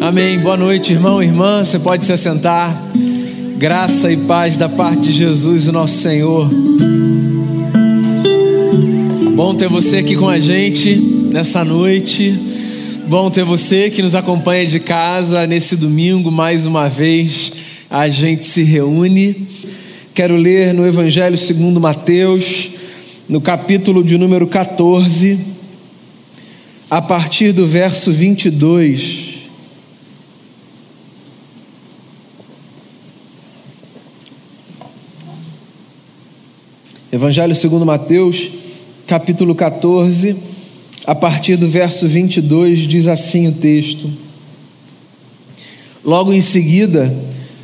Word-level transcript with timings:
Amém. 0.00 0.38
Boa 0.38 0.58
noite, 0.58 0.92
irmão, 0.92 1.22
irmã. 1.22 1.64
Você 1.64 1.78
pode 1.78 2.04
se 2.04 2.12
assentar. 2.12 2.76
Graça 3.56 4.12
e 4.12 4.16
paz 4.18 4.56
da 4.56 4.68
parte 4.68 5.04
de 5.04 5.12
Jesus, 5.12 5.66
o 5.66 5.72
nosso 5.72 5.96
Senhor. 5.96 6.50
Bom 9.34 9.54
ter 9.54 9.68
você 9.68 9.96
aqui 9.98 10.14
com 10.14 10.28
a 10.28 10.38
gente 10.38 10.96
nessa 10.96 11.64
noite. 11.64 12.38
Bom 13.08 13.30
ter 13.30 13.42
você 13.42 13.88
que 13.88 14.02
nos 14.02 14.14
acompanha 14.14 14.66
de 14.66 14.80
casa 14.80 15.46
nesse 15.46 15.76
domingo, 15.76 16.30
mais 16.30 16.66
uma 16.66 16.88
vez 16.88 17.52
a 17.88 18.06
gente 18.08 18.44
se 18.44 18.62
reúne. 18.62 19.34
Quero 20.14 20.36
ler 20.36 20.74
no 20.74 20.86
Evangelho 20.86 21.38
segundo 21.38 21.80
Mateus, 21.80 22.68
no 23.26 23.40
capítulo 23.40 24.04
de 24.04 24.18
número 24.18 24.46
14, 24.46 25.38
a 26.90 27.00
partir 27.00 27.52
do 27.52 27.66
verso 27.66 28.12
22. 28.12 29.35
Evangelho 37.12 37.54
segundo 37.54 37.86
Mateus, 37.86 38.48
capítulo 39.06 39.54
14, 39.54 40.34
a 41.06 41.14
partir 41.14 41.56
do 41.56 41.68
verso 41.68 42.08
22, 42.08 42.80
diz 42.80 43.06
assim 43.06 43.46
o 43.46 43.52
texto: 43.52 44.10
Logo 46.04 46.32
em 46.32 46.40
seguida, 46.40 47.14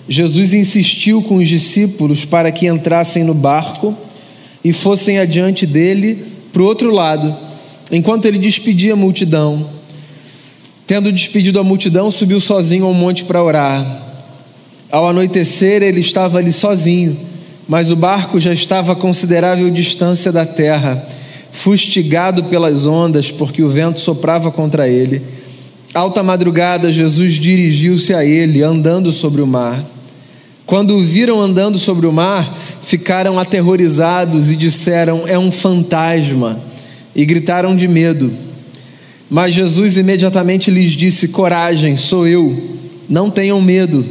Jesus 0.09 0.55
insistiu 0.55 1.23
com 1.23 1.39
os 1.39 1.49
discípulos 1.49 2.25
para 2.25 2.53
que 2.53 2.69
entrassem 2.69 3.25
no 3.25 3.35
barco 3.35 3.97
e 4.63 4.73
fossem 4.73 5.19
adiante 5.19 5.67
dele 5.67 6.25
para 6.53 6.63
o 6.63 6.67
outro 6.67 6.93
lado, 6.93 7.35
enquanto 7.91 8.27
ele 8.27 8.39
despedia 8.39 8.93
a 8.93 8.97
multidão. 8.97 9.69
Tendo 10.87 11.11
despedido 11.11 11.59
a 11.59 11.65
multidão, 11.65 12.13
subiu 12.13 12.39
sozinho 12.39 12.85
ao 12.85 12.95
monte 12.95 13.25
para 13.25 13.43
orar. 13.43 14.03
Ao 14.89 15.09
anoitecer, 15.09 15.83
ele 15.83 16.01
estava 16.01 16.39
ali 16.39 16.53
sozinho 16.53 17.32
mas 17.69 17.91
o 17.91 17.97
barco 17.97 18.41
já 18.41 18.53
estava 18.53 18.93
a 18.93 18.97
considerável 18.97 19.71
distância 19.71 20.33
da 20.33 20.45
terra, 20.45 21.07
fustigado 21.53 22.45
pelas 22.45 22.87
ondas, 22.87 23.31
porque 23.31 23.63
o 23.63 23.69
vento 23.69 24.01
soprava 24.01 24.51
contra 24.51 24.89
ele. 24.89 25.23
Alta 25.95 26.23
madrugada, 26.23 26.91
Jesus 26.91 27.35
dirigiu-se 27.35 28.15
a 28.15 28.25
ele, 28.25 28.63
andando 28.63 29.13
sobre 29.13 29.43
o 29.43 29.47
mar. 29.47 29.85
Quando 30.65 30.97
o 30.97 31.03
viram 31.03 31.41
andando 31.41 31.79
sobre 31.79 32.07
o 32.07 32.13
mar, 32.13 32.57
ficaram 32.83 33.39
aterrorizados 33.39 34.51
e 34.51 34.57
disseram: 34.57 35.25
É 35.27 35.39
um 35.39 35.53
fantasma, 35.53 36.61
e 37.15 37.25
gritaram 37.25 37.77
de 37.77 37.87
medo. 37.87 38.33
Mas 39.29 39.55
Jesus 39.55 39.97
imediatamente 39.97 40.71
lhes 40.71 40.93
disse: 40.93 41.29
Coragem, 41.29 41.97
sou 41.97 42.27
eu, 42.27 42.79
não 43.09 43.31
tenham 43.31 43.61
medo. 43.61 44.05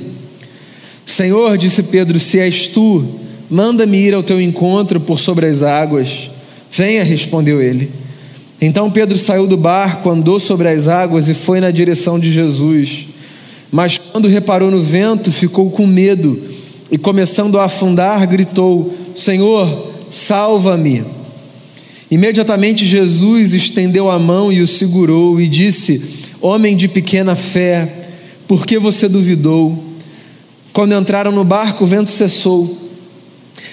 Senhor, 1.06 1.58
disse 1.58 1.84
Pedro, 1.84 2.20
se 2.20 2.40
és 2.40 2.68
tu, 2.68 3.04
Manda-me 3.52 3.98
ir 3.98 4.14
ao 4.14 4.24
teu 4.24 4.40
encontro 4.40 4.98
por 5.02 5.20
sobre 5.20 5.46
as 5.46 5.62
águas. 5.62 6.32
Venha, 6.72 7.04
respondeu 7.04 7.62
ele. 7.62 7.92
Então 8.62 8.90
Pedro 8.90 9.18
saiu 9.18 9.46
do 9.46 9.58
barco, 9.58 10.10
andou 10.10 10.40
sobre 10.40 10.70
as 10.70 10.88
águas 10.88 11.28
e 11.28 11.34
foi 11.34 11.60
na 11.60 11.70
direção 11.70 12.18
de 12.18 12.32
Jesus. 12.32 13.08
Mas 13.70 13.98
quando 13.98 14.30
reparou 14.30 14.72
no 14.72 14.82
vento, 14.82 15.34
ficou 15.34 15.70
com 15.70 15.86
medo 15.86 16.42
e, 16.90 16.98
começando 16.98 17.60
a 17.60 17.66
afundar, 17.66 18.26
gritou: 18.26 18.96
Senhor, 19.14 19.92
salva-me. 20.10 21.04
Imediatamente 22.10 22.86
Jesus 22.86 23.54
estendeu 23.54 24.10
a 24.10 24.18
mão 24.18 24.50
e 24.50 24.62
o 24.62 24.68
segurou 24.68 25.42
e 25.42 25.48
disse: 25.50 26.02
Homem 26.40 26.78
de 26.78 26.88
pequena 26.88 27.36
fé, 27.36 28.06
por 28.48 28.66
que 28.66 28.80
você 28.80 29.10
duvidou? 29.10 29.78
Quando 30.72 30.96
entraram 30.96 31.34
no 31.34 31.44
barco, 31.44 31.84
o 31.84 31.88
vento 31.88 32.12
cessou 32.12 32.91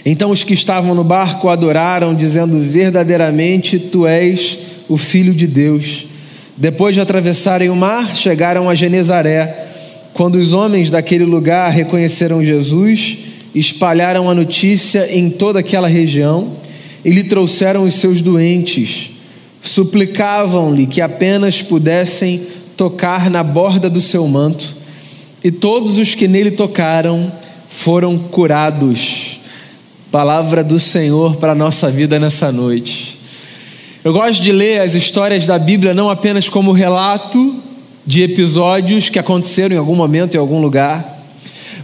então 0.05 0.31
os 0.31 0.44
que 0.44 0.55
estavam 0.55 0.94
no 0.94 1.05
barco 1.05 1.48
adoraram, 1.48 2.14
dizendo: 2.14 2.60
Verdadeiramente 2.60 3.78
tu 3.78 4.06
és 4.06 4.59
o 4.88 4.97
Filho 4.97 5.34
de 5.34 5.47
Deus. 5.47 6.06
Depois 6.56 6.94
de 6.94 7.00
atravessarem 7.00 7.71
o 7.71 7.76
mar, 7.76 8.16
chegaram 8.16 8.69
a 8.69 8.75
Genezaré. 8.75 9.66
Quando 10.12 10.37
os 10.37 10.53
homens 10.53 10.91
daquele 10.91 11.25
lugar 11.25 11.71
reconheceram 11.71 12.44
Jesus, 12.44 13.19
espalharam 13.54 14.28
a 14.28 14.34
notícia 14.34 15.06
em 15.16 15.31
toda 15.31 15.60
aquela 15.60 15.87
região 15.87 16.53
e 17.04 17.10
lhe 17.10 17.25
trouxeram 17.25 17.84
os 17.84 17.94
seus 17.94 18.21
doentes. 18.21 19.10
Suplicavam-lhe 19.62 20.87
que 20.87 21.00
apenas 21.00 21.62
pudessem 21.62 22.41
tocar 22.77 23.31
na 23.31 23.43
borda 23.43 23.91
do 23.91 24.00
seu 24.00 24.27
manto, 24.27 24.77
e 25.43 25.50
todos 25.50 25.98
os 25.98 26.15
que 26.15 26.28
nele 26.28 26.53
tocaram 26.53 27.31
foram 27.69 28.19
curados. 28.19 29.18
Palavra 30.11 30.65
do 30.65 30.81
Senhor 30.81 31.37
para 31.37 31.53
a 31.53 31.55
nossa 31.55 31.91
vida 31.91 32.19
nessa 32.19 32.51
noite. 32.51 33.19
Eu 34.03 34.11
gosto 34.11 34.43
de 34.43 34.51
ler 34.53 34.81
as 34.81 34.95
histórias 34.95 35.47
da 35.47 35.59
Bíblia 35.59 35.93
não 35.93 36.09
apenas 36.09 36.49
como 36.49 36.73
relato 36.73 37.57
de 38.07 38.23
episódios 38.23 39.11
que 39.11 39.19
aconteceram 39.19 39.77
em 39.77 39.79
algum 39.79 39.95
momento, 39.95 40.35
em 40.35 40.39
algum 40.39 40.63
lugar, 40.63 41.23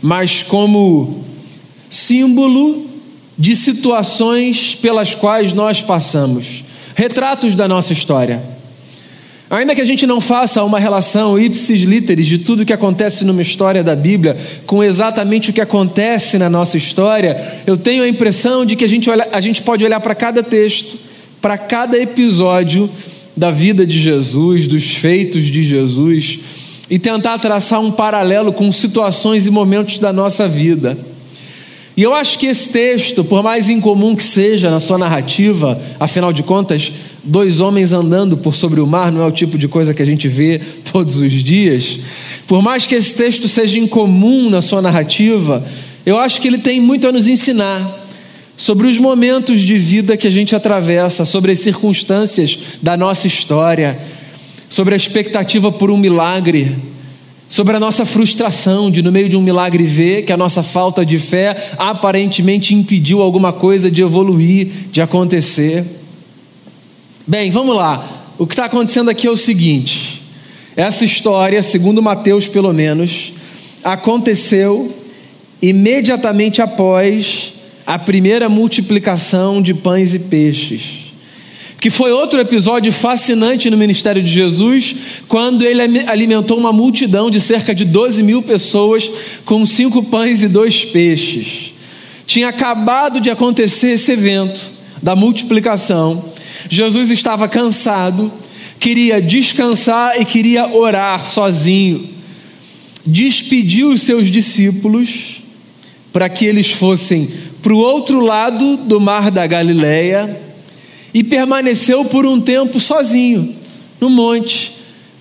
mas 0.01 0.43
como 0.43 1.23
símbolo 1.91 2.87
de 3.37 3.55
situações 3.55 4.75
pelas 4.75 5.15
quais 5.15 5.53
nós 5.53 5.83
passamos, 5.83 6.65
retratos 6.95 7.55
da 7.55 7.69
nossa 7.69 7.93
história. 7.93 8.53
Ainda 9.54 9.72
que 9.72 9.81
a 9.81 9.84
gente 9.84 10.04
não 10.04 10.20
faça 10.20 10.65
uma 10.65 10.81
relação 10.81 11.38
ipsis 11.38 11.82
literis 11.82 12.26
de 12.26 12.38
tudo 12.38 12.66
que 12.66 12.72
acontece 12.72 13.25
numa 13.25 13.41
história 13.41 13.84
da 13.84 13.94
Bíblia 13.94 14.37
com 14.66 14.82
exatamente 14.82 15.50
o 15.50 15.53
que 15.53 15.60
acontece 15.60 16.38
na 16.38 16.50
nossa 16.50 16.76
história, 16.76 17.62
eu 17.64 17.76
tenho 17.76 18.03
a 18.03 18.09
impressão 18.09 18.66
de 18.66 18.75
que 18.75 18.84
a 18.84 18.88
gente, 18.88 19.09
olha, 19.09 19.28
a 19.31 19.41
gente 19.41 19.62
pode 19.62 19.84
olhar 19.84 20.00
para 20.00 20.12
cada 20.12 20.43
texto, 20.43 20.98
para 21.41 21.56
cada 21.56 21.97
episódio 21.97 22.91
da 23.37 23.53
vida 23.53 23.87
de 23.87 23.97
Jesus, 24.00 24.66
dos 24.66 24.91
feitos 24.97 25.44
de 25.44 25.62
Jesus, 25.62 26.41
e 26.91 26.98
tentar 26.98 27.38
traçar 27.38 27.81
um 27.81 27.93
paralelo 27.93 28.53
com 28.53 28.72
situações 28.72 29.47
e 29.47 29.53
momentos 29.53 29.98
da 29.98 30.12
nossa 30.12 30.48
vida. 30.48 30.98
E 31.97 32.03
eu 32.03 32.12
acho 32.12 32.41
que 32.41 32.47
esse 32.47 32.70
texto, 32.70 33.22
por 33.22 33.41
mais 33.41 33.70
incomum 33.70 34.16
que 34.16 34.25
seja 34.25 34.69
na 34.69 34.81
sua 34.81 34.98
narrativa, 34.98 35.81
afinal 36.00 36.32
de 36.32 36.43
contas, 36.43 36.91
dois 37.25 37.61
homens 37.61 37.93
andando 37.93 38.37
por 38.37 38.55
sobre 38.55 38.81
o 38.81 38.87
mar 38.87 39.11
não 39.11 39.23
é 39.23 39.27
o 39.27 39.33
tipo 39.33 39.57
de 39.57 39.67
coisa 39.67 39.95
que 39.95 40.03
a 40.03 40.07
gente 40.07 40.29
vê 40.29 40.61
todos 40.93 41.17
os 41.17 41.33
dias. 41.33 41.99
Por 42.47 42.62
mais 42.62 42.87
que 42.87 42.95
esse 42.95 43.15
texto 43.15 43.49
seja 43.49 43.79
incomum 43.79 44.51
na 44.51 44.61
sua 44.61 44.83
narrativa, 44.83 45.65
eu 46.05 46.19
acho 46.19 46.41
que 46.41 46.49
ele 46.49 46.59
tem 46.59 46.81
muito 46.81 47.09
a 47.09 47.12
nos 47.12 47.29
ensinar 47.29 48.03
sobre 48.57 48.87
os 48.87 48.99
momentos 48.99 49.61
de 49.61 49.77
vida 49.77 50.17
que 50.17 50.27
a 50.27 50.31
gente 50.31 50.55
atravessa, 50.55 51.25
sobre 51.25 51.53
as 51.53 51.59
circunstâncias 51.59 52.59
da 52.83 52.97
nossa 52.97 53.27
história, 53.27 53.99
sobre 54.69 54.95
a 54.95 54.97
expectativa 54.97 55.73
por 55.73 55.91
um 55.91 55.97
milagre, 55.97 56.71
sobre 57.49 57.77
a 57.77 57.81
nossa 57.81 58.05
frustração 58.05 58.91
de, 58.91 59.03
no 59.03 59.12
meio 59.12 59.29
de 59.29 59.37
um 59.37 59.43
milagre, 59.43 59.85
ver 59.85 60.23
que 60.23 60.33
a 60.33 60.37
nossa 60.37 60.62
falta 60.62 61.05
de 61.05 61.19
fé 61.19 61.73
aparentemente 61.79 62.75
impediu 62.75 63.23
alguma 63.23 63.53
coisa 63.53 63.91
de 63.91 64.03
evoluir, 64.03 64.69
de 64.91 65.01
acontecer. 65.01 65.85
Bem, 67.27 67.51
vamos 67.51 67.75
lá. 67.75 68.07
O 68.37 68.47
que 68.47 68.53
está 68.53 68.67
acontecendo 68.67 69.09
aqui 69.09 69.27
é 69.27 69.31
o 69.31 69.37
seguinte: 69.37 70.23
essa 70.77 71.07
história, 71.07 71.62
segundo 71.62 72.03
Mateus 72.03 72.47
pelo 72.47 72.71
menos, 72.71 73.33
aconteceu 73.83 74.95
imediatamente 75.62 76.61
após 76.61 77.55
a 77.87 77.99
primeira 77.99 78.47
multiplicação 78.51 79.62
de 79.62 79.73
pães 79.73 80.12
e 80.12 80.19
peixes. 80.19 80.83
Que 81.81 81.89
foi 81.89 82.12
outro 82.12 82.39
episódio 82.39 82.93
fascinante 82.93 83.71
no 83.71 83.77
ministério 83.79 84.23
de 84.23 84.31
Jesus, 84.31 84.95
quando 85.27 85.65
ele 85.65 85.81
alimentou 86.06 86.59
uma 86.59 86.75
multidão 86.75 87.31
de 87.31 87.41
cerca 87.41 87.75
de 87.75 87.87
12 87.87 88.23
mil 88.23 88.43
pessoas 88.43 89.11
com 89.47 89.65
cinco 89.65 90.03
pães 90.03 90.43
e 90.43 90.49
dois 90.49 90.85
peixes. 90.85 91.73
Tinha 92.27 92.49
acabado 92.49 93.19
de 93.19 93.31
acontecer 93.31 93.93
esse 93.93 94.12
evento 94.12 94.61
da 95.03 95.17
multiplicação 95.17 96.33
Jesus 96.69 97.11
estava 97.11 97.49
cansado, 97.49 98.32
queria 98.81 99.20
descansar 99.20 100.20
e 100.20 100.25
queria 100.25 100.75
orar 100.75 101.25
sozinho. 101.26 102.08
Despediu 103.06 103.90
os 103.90 104.02
seus 104.02 104.31
discípulos 104.31 105.43
para 106.12 106.28
que 106.28 106.46
eles 106.46 106.70
fossem 106.70 107.28
para 107.62 107.72
o 107.72 107.78
outro 107.78 108.20
lado 108.20 108.76
do 108.76 109.00
mar 109.00 109.31
da 109.31 109.46
Galileia 109.46 110.40
e 111.12 111.22
permaneceu 111.22 112.05
por 112.05 112.26
um 112.26 112.40
tempo 112.40 112.78
sozinho 112.78 113.55
no 114.00 114.10
monte, 114.10 114.72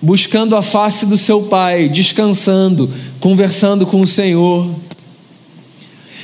buscando 0.02 0.54
a 0.54 0.62
face 0.62 1.06
do 1.06 1.16
seu 1.16 1.44
pai, 1.44 1.88
descansando, 1.88 2.90
conversando 3.18 3.86
com 3.86 4.00
o 4.00 4.06
Senhor. 4.06 4.68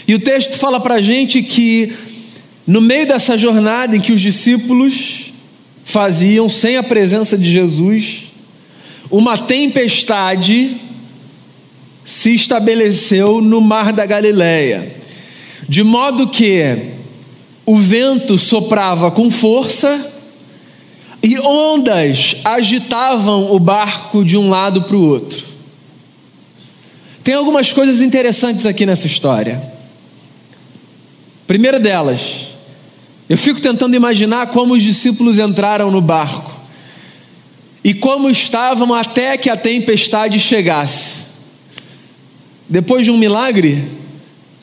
E 0.07 0.15
o 0.15 0.19
texto 0.19 0.59
fala 0.59 0.79
para 0.79 0.97
a 0.97 1.03
gente 1.03 1.43
que 1.43 1.91
no 2.67 2.81
meio 2.81 3.07
dessa 3.07 3.37
jornada 3.37 3.97
em 3.97 4.01
que 4.01 4.13
os 4.13 4.21
discípulos 4.21 5.33
faziam 5.85 6.49
sem 6.49 6.77
a 6.77 6.83
presença 6.83 7.37
de 7.37 7.51
Jesus, 7.51 8.25
uma 9.11 9.37
tempestade 9.37 10.77
se 12.05 12.35
estabeleceu 12.35 13.41
no 13.41 13.61
mar 13.61 13.93
da 13.93 14.07
Galileia, 14.07 14.97
de 15.69 15.83
modo 15.83 16.29
que 16.29 16.79
o 17.67 17.77
vento 17.77 18.39
soprava 18.39 19.11
com 19.11 19.31
força 19.31 20.13
e 21.23 21.39
ondas 21.39 22.37
agitavam 22.45 23.53
o 23.53 23.59
barco 23.59 24.25
de 24.25 24.37
um 24.37 24.49
lado 24.49 24.83
para 24.83 24.97
o 24.97 25.07
outro. 25.07 25.45
Tem 27.23 27.35
algumas 27.35 27.73
coisas 27.73 28.01
interessantes 28.01 28.65
aqui 28.65 28.87
nessa 28.87 29.07
história. 29.07 29.63
Primeira 31.47 31.79
delas, 31.79 32.50
eu 33.31 33.39
fico 33.39 33.61
tentando 33.61 33.95
imaginar 33.95 34.49
como 34.49 34.75
os 34.75 34.83
discípulos 34.83 35.39
entraram 35.39 35.89
no 35.89 36.01
barco 36.01 36.51
e 37.85 37.95
como 37.95 38.29
estavam 38.29 38.93
até 38.93 39.39
que 39.39 39.49
a 39.49 39.57
tempestade 39.57 40.37
chegasse. 40.41 41.27
Depois 42.69 43.05
de 43.05 43.11
um 43.13 43.17
milagre, 43.17 43.85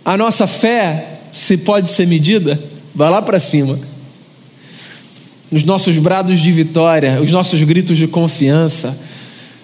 a 0.04 0.18
nossa 0.18 0.46
fé, 0.46 1.20
se 1.32 1.60
pode 1.60 1.90
ser 1.90 2.08
medida, 2.08 2.62
vai 2.94 3.10
lá 3.10 3.22
para 3.22 3.40
cima. 3.40 3.80
Os 5.50 5.64
nossos 5.64 5.98
brados 5.98 6.38
de 6.38 6.52
vitória, 6.52 7.22
os 7.22 7.32
nossos 7.32 7.64
gritos 7.64 7.98
de 7.98 8.06
confiança, 8.06 9.02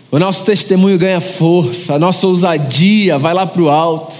o 0.09 0.17
nosso 0.17 0.45
testemunho 0.45 0.97
ganha 0.97 1.19
força, 1.19 1.95
a 1.95 1.99
nossa 1.99 2.25
ousadia 2.25 3.19
vai 3.19 3.33
lá 3.33 3.45
para 3.45 3.61
o 3.61 3.69
alto. 3.69 4.15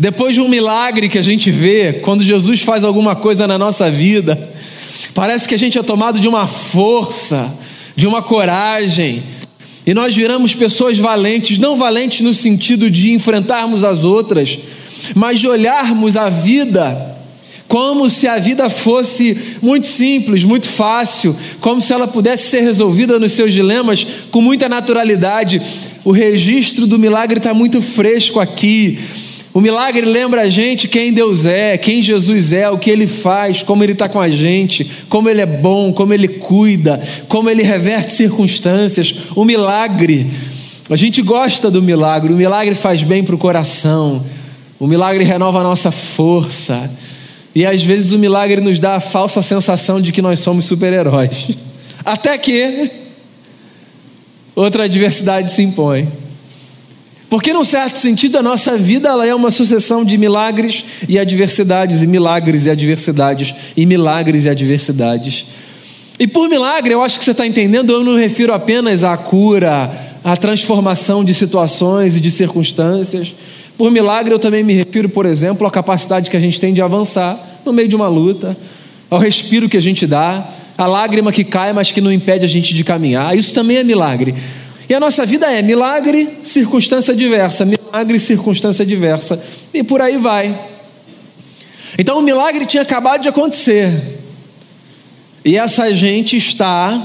Depois 0.00 0.34
de 0.34 0.40
um 0.40 0.48
milagre 0.48 1.10
que 1.10 1.18
a 1.18 1.22
gente 1.22 1.50
vê, 1.50 1.92
quando 1.92 2.24
Jesus 2.24 2.62
faz 2.62 2.84
alguma 2.84 3.14
coisa 3.14 3.46
na 3.46 3.58
nossa 3.58 3.90
vida, 3.90 4.50
parece 5.12 5.46
que 5.46 5.54
a 5.54 5.58
gente 5.58 5.76
é 5.76 5.82
tomado 5.82 6.18
de 6.18 6.26
uma 6.26 6.46
força, 6.46 7.54
de 7.94 8.06
uma 8.06 8.22
coragem, 8.22 9.22
e 9.86 9.92
nós 9.92 10.16
viramos 10.16 10.54
pessoas 10.54 10.96
valentes, 10.96 11.58
não 11.58 11.76
valentes 11.76 12.22
no 12.22 12.32
sentido 12.32 12.90
de 12.90 13.12
enfrentarmos 13.12 13.84
as 13.84 14.02
outras, 14.02 14.58
mas 15.14 15.38
de 15.38 15.46
olharmos 15.46 16.16
a 16.16 16.30
vida 16.30 17.18
como 17.68 18.08
se 18.08 18.26
a 18.26 18.38
vida 18.38 18.70
fosse 18.70 19.36
muito 19.60 19.86
simples, 19.86 20.44
muito 20.44 20.66
fácil, 20.66 21.36
como 21.60 21.78
se 21.78 21.92
ela 21.92 22.08
pudesse 22.08 22.48
ser 22.48 22.62
resolvida 22.62 23.18
nos 23.18 23.32
seus 23.32 23.52
dilemas 23.52 24.06
com 24.30 24.40
muita 24.40 24.66
naturalidade. 24.66 25.60
O 26.02 26.10
registro 26.10 26.86
do 26.86 26.98
milagre 26.98 27.36
está 27.36 27.52
muito 27.52 27.82
fresco 27.82 28.40
aqui. 28.40 28.98
O 29.52 29.60
milagre 29.60 30.06
lembra 30.06 30.42
a 30.42 30.48
gente 30.48 30.86
quem 30.86 31.12
Deus 31.12 31.44
é, 31.44 31.76
quem 31.76 32.02
Jesus 32.02 32.52
é, 32.52 32.70
o 32.70 32.78
que 32.78 32.88
Ele 32.88 33.08
faz, 33.08 33.64
como 33.64 33.82
Ele 33.82 33.92
está 33.92 34.08
com 34.08 34.20
a 34.20 34.28
gente, 34.28 34.88
como 35.08 35.28
Ele 35.28 35.40
é 35.40 35.46
bom, 35.46 35.92
como 35.92 36.14
Ele 36.14 36.28
cuida, 36.28 37.00
como 37.26 37.50
Ele 37.50 37.62
reverte 37.62 38.12
circunstâncias. 38.12 39.12
O 39.34 39.44
milagre, 39.44 40.24
a 40.88 40.94
gente 40.94 41.20
gosta 41.20 41.68
do 41.68 41.82
milagre, 41.82 42.32
o 42.32 42.36
milagre 42.36 42.76
faz 42.76 43.02
bem 43.02 43.24
para 43.24 43.34
o 43.34 43.38
coração, 43.38 44.24
o 44.78 44.86
milagre 44.86 45.24
renova 45.24 45.58
a 45.58 45.64
nossa 45.64 45.90
força. 45.90 46.88
E 47.52 47.66
às 47.66 47.82
vezes 47.82 48.12
o 48.12 48.18
milagre 48.18 48.60
nos 48.60 48.78
dá 48.78 48.94
a 48.94 49.00
falsa 49.00 49.42
sensação 49.42 50.00
de 50.00 50.12
que 50.12 50.22
nós 50.22 50.38
somos 50.38 50.64
super-heróis. 50.64 51.48
Até 52.04 52.38
que 52.38 52.88
outra 54.54 54.84
adversidade 54.84 55.50
se 55.50 55.60
impõe. 55.62 56.19
Porque, 57.30 57.52
num 57.52 57.64
certo 57.64 57.96
sentido, 57.96 58.38
a 58.38 58.42
nossa 58.42 58.76
vida 58.76 59.08
ela 59.08 59.24
é 59.24 59.32
uma 59.32 59.52
sucessão 59.52 60.04
de 60.04 60.18
milagres 60.18 60.84
e 61.08 61.16
adversidades, 61.16 62.02
e 62.02 62.06
milagres 62.08 62.66
e 62.66 62.70
adversidades, 62.70 63.54
e 63.76 63.86
milagres 63.86 64.46
e 64.46 64.48
adversidades. 64.48 65.46
E 66.18 66.26
por 66.26 66.48
milagre, 66.48 66.92
eu 66.92 67.00
acho 67.00 67.20
que 67.20 67.24
você 67.24 67.30
está 67.30 67.46
entendendo, 67.46 67.92
eu 67.92 68.02
não 68.02 68.16
refiro 68.16 68.52
apenas 68.52 69.04
à 69.04 69.16
cura, 69.16 69.88
à 70.24 70.36
transformação 70.36 71.24
de 71.24 71.32
situações 71.32 72.16
e 72.16 72.20
de 72.20 72.32
circunstâncias. 72.32 73.32
Por 73.78 73.92
milagre, 73.92 74.34
eu 74.34 74.38
também 74.40 74.64
me 74.64 74.74
refiro, 74.74 75.08
por 75.08 75.24
exemplo, 75.24 75.64
à 75.64 75.70
capacidade 75.70 76.28
que 76.28 76.36
a 76.36 76.40
gente 76.40 76.60
tem 76.60 76.74
de 76.74 76.82
avançar 76.82 77.38
no 77.64 77.72
meio 77.72 77.86
de 77.86 77.94
uma 77.94 78.08
luta, 78.08 78.56
ao 79.08 79.20
respiro 79.20 79.68
que 79.68 79.76
a 79.76 79.80
gente 79.80 80.04
dá, 80.04 80.46
à 80.76 80.86
lágrima 80.86 81.30
que 81.30 81.44
cai, 81.44 81.72
mas 81.72 81.92
que 81.92 82.00
não 82.00 82.12
impede 82.12 82.44
a 82.44 82.48
gente 82.48 82.74
de 82.74 82.82
caminhar. 82.82 83.36
Isso 83.36 83.54
também 83.54 83.76
é 83.76 83.84
milagre. 83.84 84.34
E 84.90 84.94
a 84.94 84.98
nossa 84.98 85.24
vida 85.24 85.46
é 85.46 85.62
milagre, 85.62 86.28
circunstância 86.42 87.14
diversa, 87.14 87.64
milagre, 87.64 88.18
circunstância 88.18 88.84
diversa, 88.84 89.40
e 89.72 89.84
por 89.84 90.02
aí 90.02 90.18
vai. 90.18 90.52
Então 91.96 92.18
o 92.18 92.22
milagre 92.22 92.66
tinha 92.66 92.82
acabado 92.82 93.22
de 93.22 93.28
acontecer, 93.28 93.88
e 95.44 95.56
essa 95.56 95.94
gente 95.94 96.36
está 96.36 97.00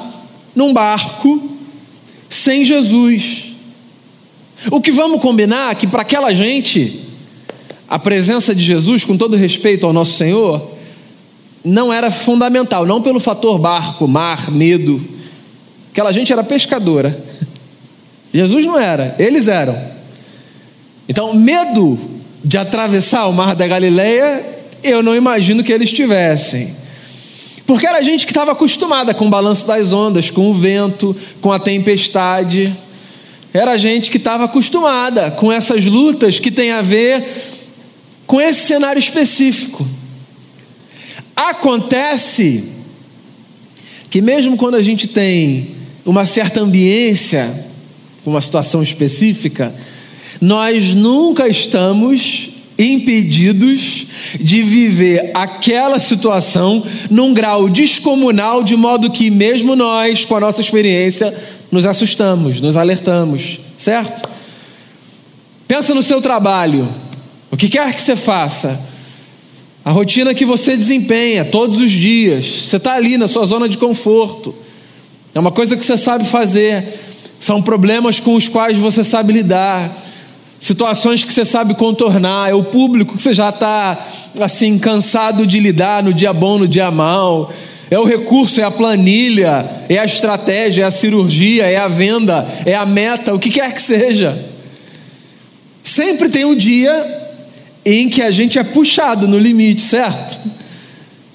num 0.56 0.74
barco 0.74 1.48
sem 2.28 2.66
Jesus. 2.66 3.52
O 4.72 4.82
que 4.82 4.92
vamos 4.92 5.22
combinar 5.22 5.74
é 5.74 5.76
que 5.76 5.86
para 5.86 6.02
aquela 6.02 6.34
gente, 6.34 7.02
a 7.88 8.00
presença 8.00 8.56
de 8.56 8.64
Jesus, 8.64 9.06
com 9.06 9.16
todo 9.16 9.38
respeito 9.38 9.86
ao 9.86 9.94
nosso 9.94 10.14
Senhor, 10.14 10.72
não 11.64 11.94
era 11.94 12.10
fundamental, 12.10 12.84
não 12.84 13.00
pelo 13.00 13.20
fator 13.20 13.60
barco, 13.60 14.08
mar, 14.08 14.50
medo. 14.50 15.08
Aquela 15.92 16.12
gente 16.12 16.34
era 16.34 16.44
pescadora. 16.44 17.36
Jesus 18.36 18.66
não 18.66 18.78
era, 18.78 19.16
eles 19.18 19.48
eram. 19.48 19.82
Então, 21.08 21.34
medo 21.34 21.98
de 22.44 22.58
atravessar 22.58 23.28
o 23.28 23.32
mar 23.32 23.56
da 23.56 23.66
Galileia, 23.66 24.44
eu 24.84 25.02
não 25.02 25.16
imagino 25.16 25.64
que 25.64 25.72
eles 25.72 25.90
tivessem. 25.90 26.76
Porque 27.66 27.88
era 27.88 28.04
gente 28.04 28.26
que 28.26 28.34
estava 28.34 28.52
acostumada 28.52 29.14
com 29.14 29.28
o 29.28 29.30
balanço 29.30 29.66
das 29.66 29.94
ondas, 29.94 30.30
com 30.30 30.52
o 30.52 30.54
vento, 30.54 31.16
com 31.40 31.50
a 31.50 31.58
tempestade. 31.58 32.70
Era 33.54 33.78
gente 33.78 34.12
que 34.12 34.18
estava 34.18 34.44
acostumada 34.44 35.32
com 35.32 35.50
essas 35.50 35.86
lutas 35.86 36.38
que 36.38 36.52
tem 36.52 36.72
a 36.72 36.82
ver 36.82 37.24
com 38.28 38.42
esse 38.42 38.68
cenário 38.68 39.00
específico. 39.00 39.88
Acontece 41.34 42.66
que, 44.10 44.20
mesmo 44.20 44.58
quando 44.58 44.76
a 44.76 44.82
gente 44.82 45.08
tem 45.08 45.70
uma 46.06 46.26
certa 46.26 46.60
ambiência 46.60 47.65
uma 48.30 48.42
situação 48.42 48.82
específica, 48.82 49.74
nós 50.42 50.94
nunca 50.94 51.48
estamos 51.48 52.50
impedidos 52.78 54.06
de 54.40 54.62
viver 54.62 55.32
aquela 55.34 56.00
situação 56.00 56.84
num 57.10 57.34
grau 57.34 57.70
descomunal, 57.70 58.64
de 58.64 58.76
modo 58.76 59.10
que, 59.10 59.32
mesmo 59.32 59.76
nós, 59.76 60.26
com 60.26 60.36
a 60.36 60.40
nossa 60.40 60.62
experiência, 60.62 61.34
nos 61.72 61.86
assustamos, 61.86 62.60
nos 62.60 62.76
alertamos, 62.76 63.60
certo? 63.78 64.30
Pensa 65.68 65.94
no 65.96 66.04
seu 66.04 66.22
trabalho, 66.22 66.88
o 67.50 67.58
que 67.58 67.70
quer 67.70 67.94
que 67.94 68.02
você 68.02 68.16
faça, 68.16 68.80
a 69.84 69.92
rotina 69.92 70.34
que 70.34 70.46
você 70.46 70.76
desempenha 70.76 71.46
todos 71.46 71.80
os 71.80 71.92
dias, 71.92 72.46
você 72.64 72.78
está 72.78 72.94
ali 72.94 73.18
na 73.18 73.28
sua 73.28 73.46
zona 73.46 73.70
de 73.70 73.78
conforto, 73.78 74.54
é 75.34 75.40
uma 75.40 75.52
coisa 75.52 75.76
que 75.76 75.86
você 75.86 75.98
sabe 75.98 76.26
fazer, 76.26 76.84
são 77.46 77.62
problemas 77.62 78.20
com 78.20 78.34
os 78.34 78.48
quais 78.48 78.76
você 78.76 79.04
sabe 79.04 79.32
lidar, 79.32 79.96
situações 80.60 81.24
que 81.24 81.32
você 81.32 81.46
sabe 81.46 81.76
contornar, 81.76 82.50
é 82.50 82.56
o 82.56 82.64
público 82.64 83.16
que 83.16 83.22
você 83.22 83.36
já 83.36 83.50
está 83.50 84.04
assim 84.42 84.80
cansado 84.80 85.46
de 85.46 85.60
lidar 85.60 86.02
no 86.02 86.12
dia 86.12 86.34
bom, 86.34 86.58
no 86.58 86.68
dia 86.68 86.90
mal. 86.90 87.54
É 87.92 88.00
o 88.00 88.04
recurso, 88.04 88.60
é 88.60 88.64
a 88.64 88.72
planilha, 88.72 89.64
é 89.88 90.00
a 90.00 90.06
estratégia, 90.06 90.82
é 90.82 90.86
a 90.88 90.92
cirurgia, 90.92 91.68
é 91.68 91.78
a 91.78 91.88
venda, 91.88 92.44
é 92.66 92.74
a 92.74 92.84
meta, 92.84 93.32
o 93.36 93.38
que 93.38 93.52
quer 93.52 93.72
que 93.72 93.82
seja. 93.82 94.36
Sempre 95.84 96.30
tem 96.30 96.46
um 96.46 96.56
dia 96.56 97.06
em 97.86 98.10
que 98.10 98.24
a 98.24 98.32
gente 98.32 98.58
é 98.58 98.64
puxado 98.64 99.28
no 99.28 99.38
limite, 99.38 99.84
certo? 99.84 100.36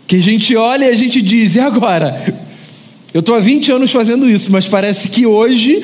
Que 0.08 0.16
a 0.16 0.20
gente 0.20 0.56
olha 0.56 0.86
e 0.86 0.88
a 0.88 0.96
gente 0.96 1.22
diz: 1.22 1.54
e 1.54 1.60
agora? 1.60 2.20
Eu 3.12 3.20
estou 3.20 3.34
há 3.34 3.40
20 3.40 3.72
anos 3.72 3.90
fazendo 3.90 4.28
isso, 4.30 4.52
mas 4.52 4.66
parece 4.66 5.08
que 5.08 5.26
hoje 5.26 5.82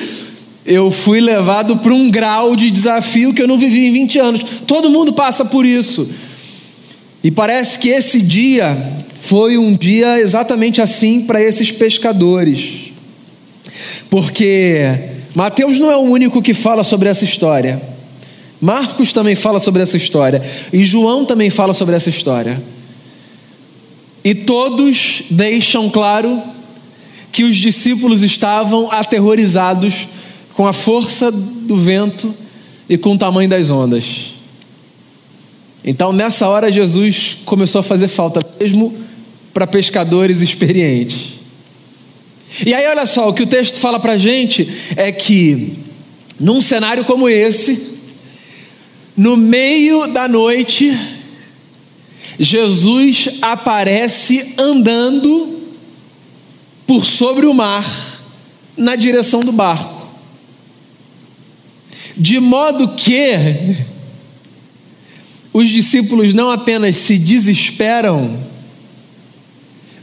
eu 0.65 0.89
fui 0.89 1.19
levado 1.19 1.77
para 1.77 1.93
um 1.93 2.09
grau 2.09 2.55
de 2.55 2.71
desafio 2.71 3.33
que 3.33 3.41
eu 3.41 3.47
não 3.47 3.57
vivi 3.57 3.85
em 3.85 3.93
20 3.93 4.19
anos. 4.19 4.45
Todo 4.65 4.89
mundo 4.89 5.11
passa 5.13 5.43
por 5.43 5.65
isso. 5.65 6.09
E 7.23 7.29
parece 7.29 7.79
que 7.79 7.89
esse 7.89 8.21
dia 8.21 8.77
foi 9.21 9.57
um 9.57 9.75
dia 9.75 10.19
exatamente 10.19 10.81
assim 10.81 11.21
para 11.21 11.41
esses 11.41 11.71
pescadores. 11.71 12.93
Porque 14.09 14.85
Mateus 15.35 15.79
não 15.79 15.91
é 15.91 15.97
o 15.97 16.01
único 16.01 16.41
que 16.41 16.53
fala 16.53 16.83
sobre 16.83 17.09
essa 17.09 17.25
história. 17.25 17.81
Marcos 18.61 19.11
também 19.11 19.35
fala 19.35 19.59
sobre 19.59 19.83
essa 19.83 19.97
história. 19.97 20.41
E 20.71 20.83
João 20.83 21.25
também 21.25 21.49
fala 21.49 21.73
sobre 21.73 21.95
essa 21.95 22.09
história. 22.09 22.61
E 24.23 24.33
todos 24.33 25.23
deixam 25.29 25.89
claro 25.89 26.41
que 27.31 27.43
os 27.43 27.55
discípulos 27.55 28.23
estavam 28.23 28.91
aterrorizados 28.91 30.07
com 30.53 30.67
a 30.67 30.73
força 30.73 31.31
do 31.31 31.77
vento 31.77 32.33
e 32.89 32.97
com 32.97 33.13
o 33.13 33.17
tamanho 33.17 33.49
das 33.49 33.69
ondas. 33.69 34.33
Então, 35.83 36.11
nessa 36.11 36.47
hora, 36.47 36.71
Jesus 36.71 37.37
começou 37.45 37.79
a 37.79 37.83
fazer 37.83 38.07
falta, 38.07 38.39
mesmo 38.59 38.93
para 39.53 39.67
pescadores 39.67 40.41
experientes. 40.41 41.33
E 42.65 42.73
aí, 42.73 42.87
olha 42.87 43.05
só, 43.05 43.29
o 43.29 43.33
que 43.33 43.43
o 43.43 43.47
texto 43.47 43.79
fala 43.79 43.99
para 43.99 44.13
a 44.13 44.17
gente 44.17 44.67
é 44.95 45.11
que, 45.11 45.77
num 46.39 46.59
cenário 46.59 47.05
como 47.05 47.29
esse, 47.29 47.97
No 49.17 49.35
meio 49.35 50.05
da 50.05 50.27
noite, 50.27 50.95
Jesus 52.39 53.29
aparece 53.41 54.53
andando 54.59 55.56
por 56.87 57.05
sobre 57.05 57.45
o 57.45 57.53
mar, 57.53 57.85
na 58.77 58.95
direção 58.95 59.41
do 59.41 59.51
barco. 59.51 60.07
De 62.15 62.39
modo 62.39 62.87
que 62.95 63.75
os 65.51 65.69
discípulos 65.69 66.33
não 66.33 66.49
apenas 66.49 66.95
se 66.95 67.17
desesperam, 67.17 68.39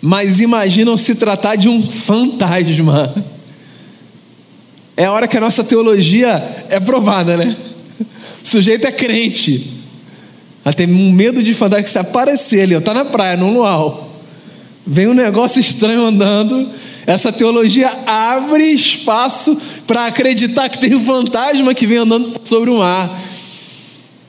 mas 0.00 0.40
imaginam 0.40 0.96
se 0.96 1.14
tratar 1.14 1.56
de 1.56 1.68
um 1.68 1.82
fantasma. 1.82 3.14
É 4.96 5.06
a 5.06 5.12
hora 5.12 5.26
que 5.26 5.36
a 5.38 5.40
nossa 5.40 5.64
teologia 5.64 6.66
é 6.68 6.78
provada, 6.78 7.36
né? 7.36 7.56
O 8.44 8.46
sujeito 8.46 8.86
é 8.86 8.92
crente. 8.92 9.72
Ela 10.64 10.74
tem 10.74 10.86
um 10.86 11.10
medo 11.10 11.42
de 11.42 11.54
fantasma 11.54 11.84
que 11.84 11.90
se 11.90 11.98
aparecer 11.98 12.62
ali, 12.62 12.76
ó, 12.76 12.80
tá 12.80 12.92
na 12.92 13.04
praia, 13.04 13.36
no 13.36 13.52
luau. 13.52 14.03
Vem 14.86 15.08
um 15.08 15.14
negócio 15.14 15.60
estranho 15.60 16.04
andando. 16.04 16.68
Essa 17.06 17.32
teologia 17.32 17.90
abre 18.06 18.64
espaço 18.64 19.56
para 19.86 20.06
acreditar 20.06 20.68
que 20.68 20.78
tem 20.78 20.94
um 20.94 21.04
fantasma 21.04 21.74
que 21.74 21.86
vem 21.86 21.98
andando 21.98 22.32
sobre 22.44 22.70
o 22.70 22.78
mar. 22.78 23.18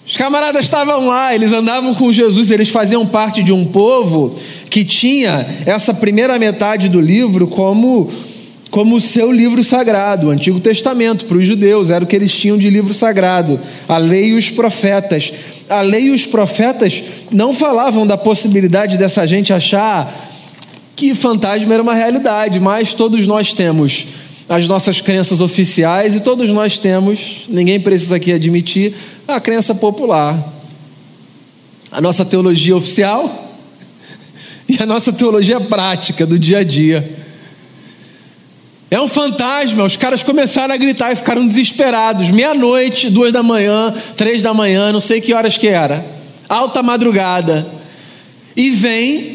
Os 0.07 0.15
camaradas 0.15 0.63
estavam 0.63 1.07
lá, 1.07 1.33
eles 1.33 1.51
andavam 1.51 1.95
com 1.95 2.11
Jesus, 2.11 2.51
eles 2.51 2.69
faziam 2.69 3.05
parte 3.07 3.41
de 3.41 3.51
um 3.51 3.65
povo 3.65 4.37
que 4.69 4.85
tinha 4.85 5.45
essa 5.65 5.93
primeira 5.93 6.37
metade 6.37 6.89
do 6.89 7.01
livro 7.01 7.47
como 7.47 8.09
como 8.69 8.99
seu 8.99 9.31
livro 9.31 9.63
sagrado, 9.63 10.27
o 10.27 10.31
Antigo 10.31 10.59
Testamento, 10.59 11.23
para 11.25 11.37
os 11.37 11.47
judeus, 11.47 11.89
era 11.89 12.03
o 12.03 12.07
que 12.07 12.13
eles 12.13 12.35
tinham 12.35 12.57
de 12.57 12.69
livro 12.69 12.93
sagrado, 12.93 13.57
a 13.87 13.97
lei 13.97 14.31
e 14.31 14.33
os 14.33 14.49
profetas. 14.49 15.31
A 15.69 15.79
lei 15.79 16.07
e 16.07 16.11
os 16.11 16.25
profetas 16.25 17.01
não 17.31 17.53
falavam 17.53 18.05
da 18.05 18.17
possibilidade 18.17 18.97
dessa 18.97 19.25
gente 19.25 19.53
achar 19.53 20.13
que 20.95 21.13
fantasma 21.13 21.73
era 21.73 21.83
uma 21.83 21.93
realidade, 21.93 22.59
mas 22.59 22.93
todos 22.93 23.27
nós 23.27 23.51
temos 23.51 24.05
as 24.47 24.67
nossas 24.67 25.01
crenças 25.01 25.41
oficiais 25.41 26.15
e 26.15 26.19
todos 26.19 26.49
nós 26.49 26.77
temos, 26.77 27.45
ninguém 27.49 27.79
precisa 27.79 28.15
aqui 28.15 28.31
admitir, 28.31 28.93
a 29.27 29.39
crença 29.39 29.73
popular. 29.73 30.53
A 31.91 31.99
nossa 31.99 32.23
teologia 32.23 32.75
oficial 32.75 33.53
e 34.69 34.81
a 34.81 34.85
nossa 34.85 35.11
teologia 35.11 35.59
prática 35.59 36.25
do 36.25 36.37
dia 36.37 36.59
a 36.59 36.63
dia. 36.63 37.17
É 38.91 39.01
um 39.01 39.07
fantasma. 39.07 39.83
Os 39.83 39.97
caras 39.97 40.21
começaram 40.21 40.73
a 40.73 40.77
gritar 40.77 41.11
e 41.11 41.15
ficaram 41.15 41.45
desesperados. 41.45 42.29
Meia-noite, 42.29 43.09
duas 43.09 43.33
da 43.33 43.41
manhã, 43.41 43.93
três 44.15 44.43
da 44.43 44.53
manhã, 44.53 44.91
não 44.91 44.99
sei 44.99 45.19
que 45.19 45.33
horas 45.33 45.57
que 45.57 45.67
era. 45.67 46.05
Alta 46.47 46.83
madrugada. 46.83 47.65
E 48.55 48.69
vem 48.69 49.34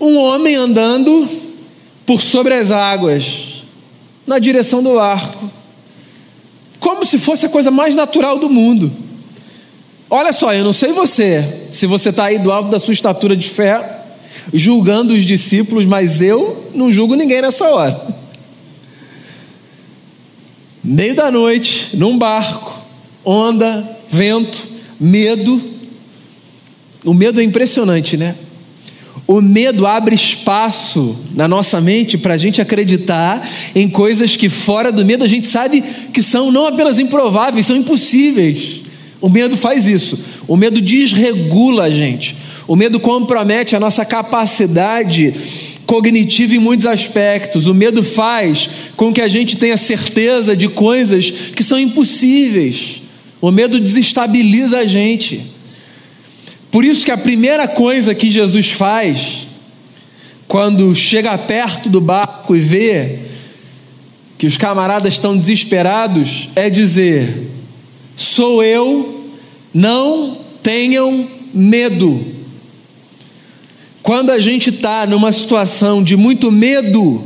um 0.00 0.16
homem 0.16 0.54
andando 0.54 1.28
por 2.06 2.20
sobre 2.20 2.54
as 2.54 2.70
águas, 2.70 3.64
na 4.26 4.38
direção 4.38 4.82
do 4.82 4.98
arco. 4.98 5.50
Como 6.78 7.04
se 7.04 7.18
fosse 7.18 7.46
a 7.46 7.48
coisa 7.48 7.70
mais 7.70 7.94
natural 7.94 8.38
do 8.38 8.48
mundo. 8.48 8.90
Olha 10.08 10.32
só, 10.32 10.52
eu 10.54 10.64
não 10.64 10.72
sei 10.72 10.92
você, 10.92 11.68
se 11.70 11.86
você 11.86 12.08
está 12.08 12.24
aí 12.24 12.38
do 12.38 12.50
alto 12.50 12.70
da 12.70 12.78
sua 12.80 12.92
estatura 12.92 13.36
de 13.36 13.48
fé, 13.48 13.98
julgando 14.52 15.14
os 15.14 15.24
discípulos, 15.24 15.86
mas 15.86 16.20
eu 16.20 16.70
não 16.74 16.90
julgo 16.90 17.14
ninguém 17.14 17.42
nessa 17.42 17.68
hora 17.68 18.20
meio 20.82 21.14
da 21.14 21.30
noite, 21.30 21.90
num 21.94 22.16
barco, 22.18 22.78
onda, 23.24 23.96
vento, 24.08 24.62
medo. 24.98 25.60
O 27.04 27.14
medo 27.14 27.40
é 27.40 27.44
impressionante, 27.44 28.16
né? 28.16 28.34
O 29.32 29.40
medo 29.40 29.86
abre 29.86 30.12
espaço 30.12 31.16
na 31.36 31.46
nossa 31.46 31.80
mente 31.80 32.18
para 32.18 32.34
a 32.34 32.36
gente 32.36 32.60
acreditar 32.60 33.40
em 33.76 33.88
coisas 33.88 34.34
que, 34.34 34.48
fora 34.48 34.90
do 34.90 35.04
medo, 35.04 35.22
a 35.22 35.28
gente 35.28 35.46
sabe 35.46 35.84
que 36.12 36.20
são 36.20 36.50
não 36.50 36.66
apenas 36.66 36.98
improváveis, 36.98 37.64
são 37.64 37.76
impossíveis. 37.76 38.80
O 39.20 39.28
medo 39.28 39.56
faz 39.56 39.86
isso. 39.86 40.18
O 40.48 40.56
medo 40.56 40.80
desregula 40.80 41.84
a 41.84 41.90
gente. 41.92 42.34
O 42.66 42.74
medo 42.74 42.98
compromete 42.98 43.76
a 43.76 43.78
nossa 43.78 44.04
capacidade 44.04 45.32
cognitivo 45.86 46.56
em 46.56 46.58
muitos 46.58 46.88
aspectos. 46.88 47.68
O 47.68 47.72
medo 47.72 48.02
faz 48.02 48.68
com 48.96 49.12
que 49.12 49.20
a 49.20 49.28
gente 49.28 49.56
tenha 49.56 49.76
certeza 49.76 50.56
de 50.56 50.66
coisas 50.66 51.30
que 51.54 51.62
são 51.62 51.78
impossíveis. 51.78 53.00
O 53.40 53.52
medo 53.52 53.78
desestabiliza 53.78 54.80
a 54.80 54.86
gente. 54.86 55.49
Por 56.70 56.84
isso 56.84 57.04
que 57.04 57.10
a 57.10 57.18
primeira 57.18 57.66
coisa 57.66 58.14
que 58.14 58.30
Jesus 58.30 58.70
faz 58.70 59.46
quando 60.46 60.94
chega 60.94 61.36
perto 61.36 61.88
do 61.88 62.00
barco 62.00 62.56
e 62.56 62.60
vê 62.60 63.18
que 64.38 64.46
os 64.46 64.56
camaradas 64.56 65.14
estão 65.14 65.36
desesperados 65.36 66.48
é 66.54 66.70
dizer: 66.70 67.48
Sou 68.16 68.62
eu, 68.62 69.30
não 69.72 70.38
tenham 70.62 71.28
medo. 71.52 72.24
Quando 74.02 74.30
a 74.30 74.38
gente 74.38 74.70
está 74.70 75.06
numa 75.06 75.32
situação 75.32 76.02
de 76.02 76.16
muito 76.16 76.50
medo, 76.50 77.22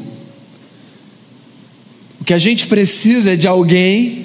o 2.21 2.25
que 2.25 2.35
a 2.35 2.39
gente 2.39 2.67
precisa 2.67 3.33
é 3.33 3.37
de 3.37 3.47
alguém 3.47 4.25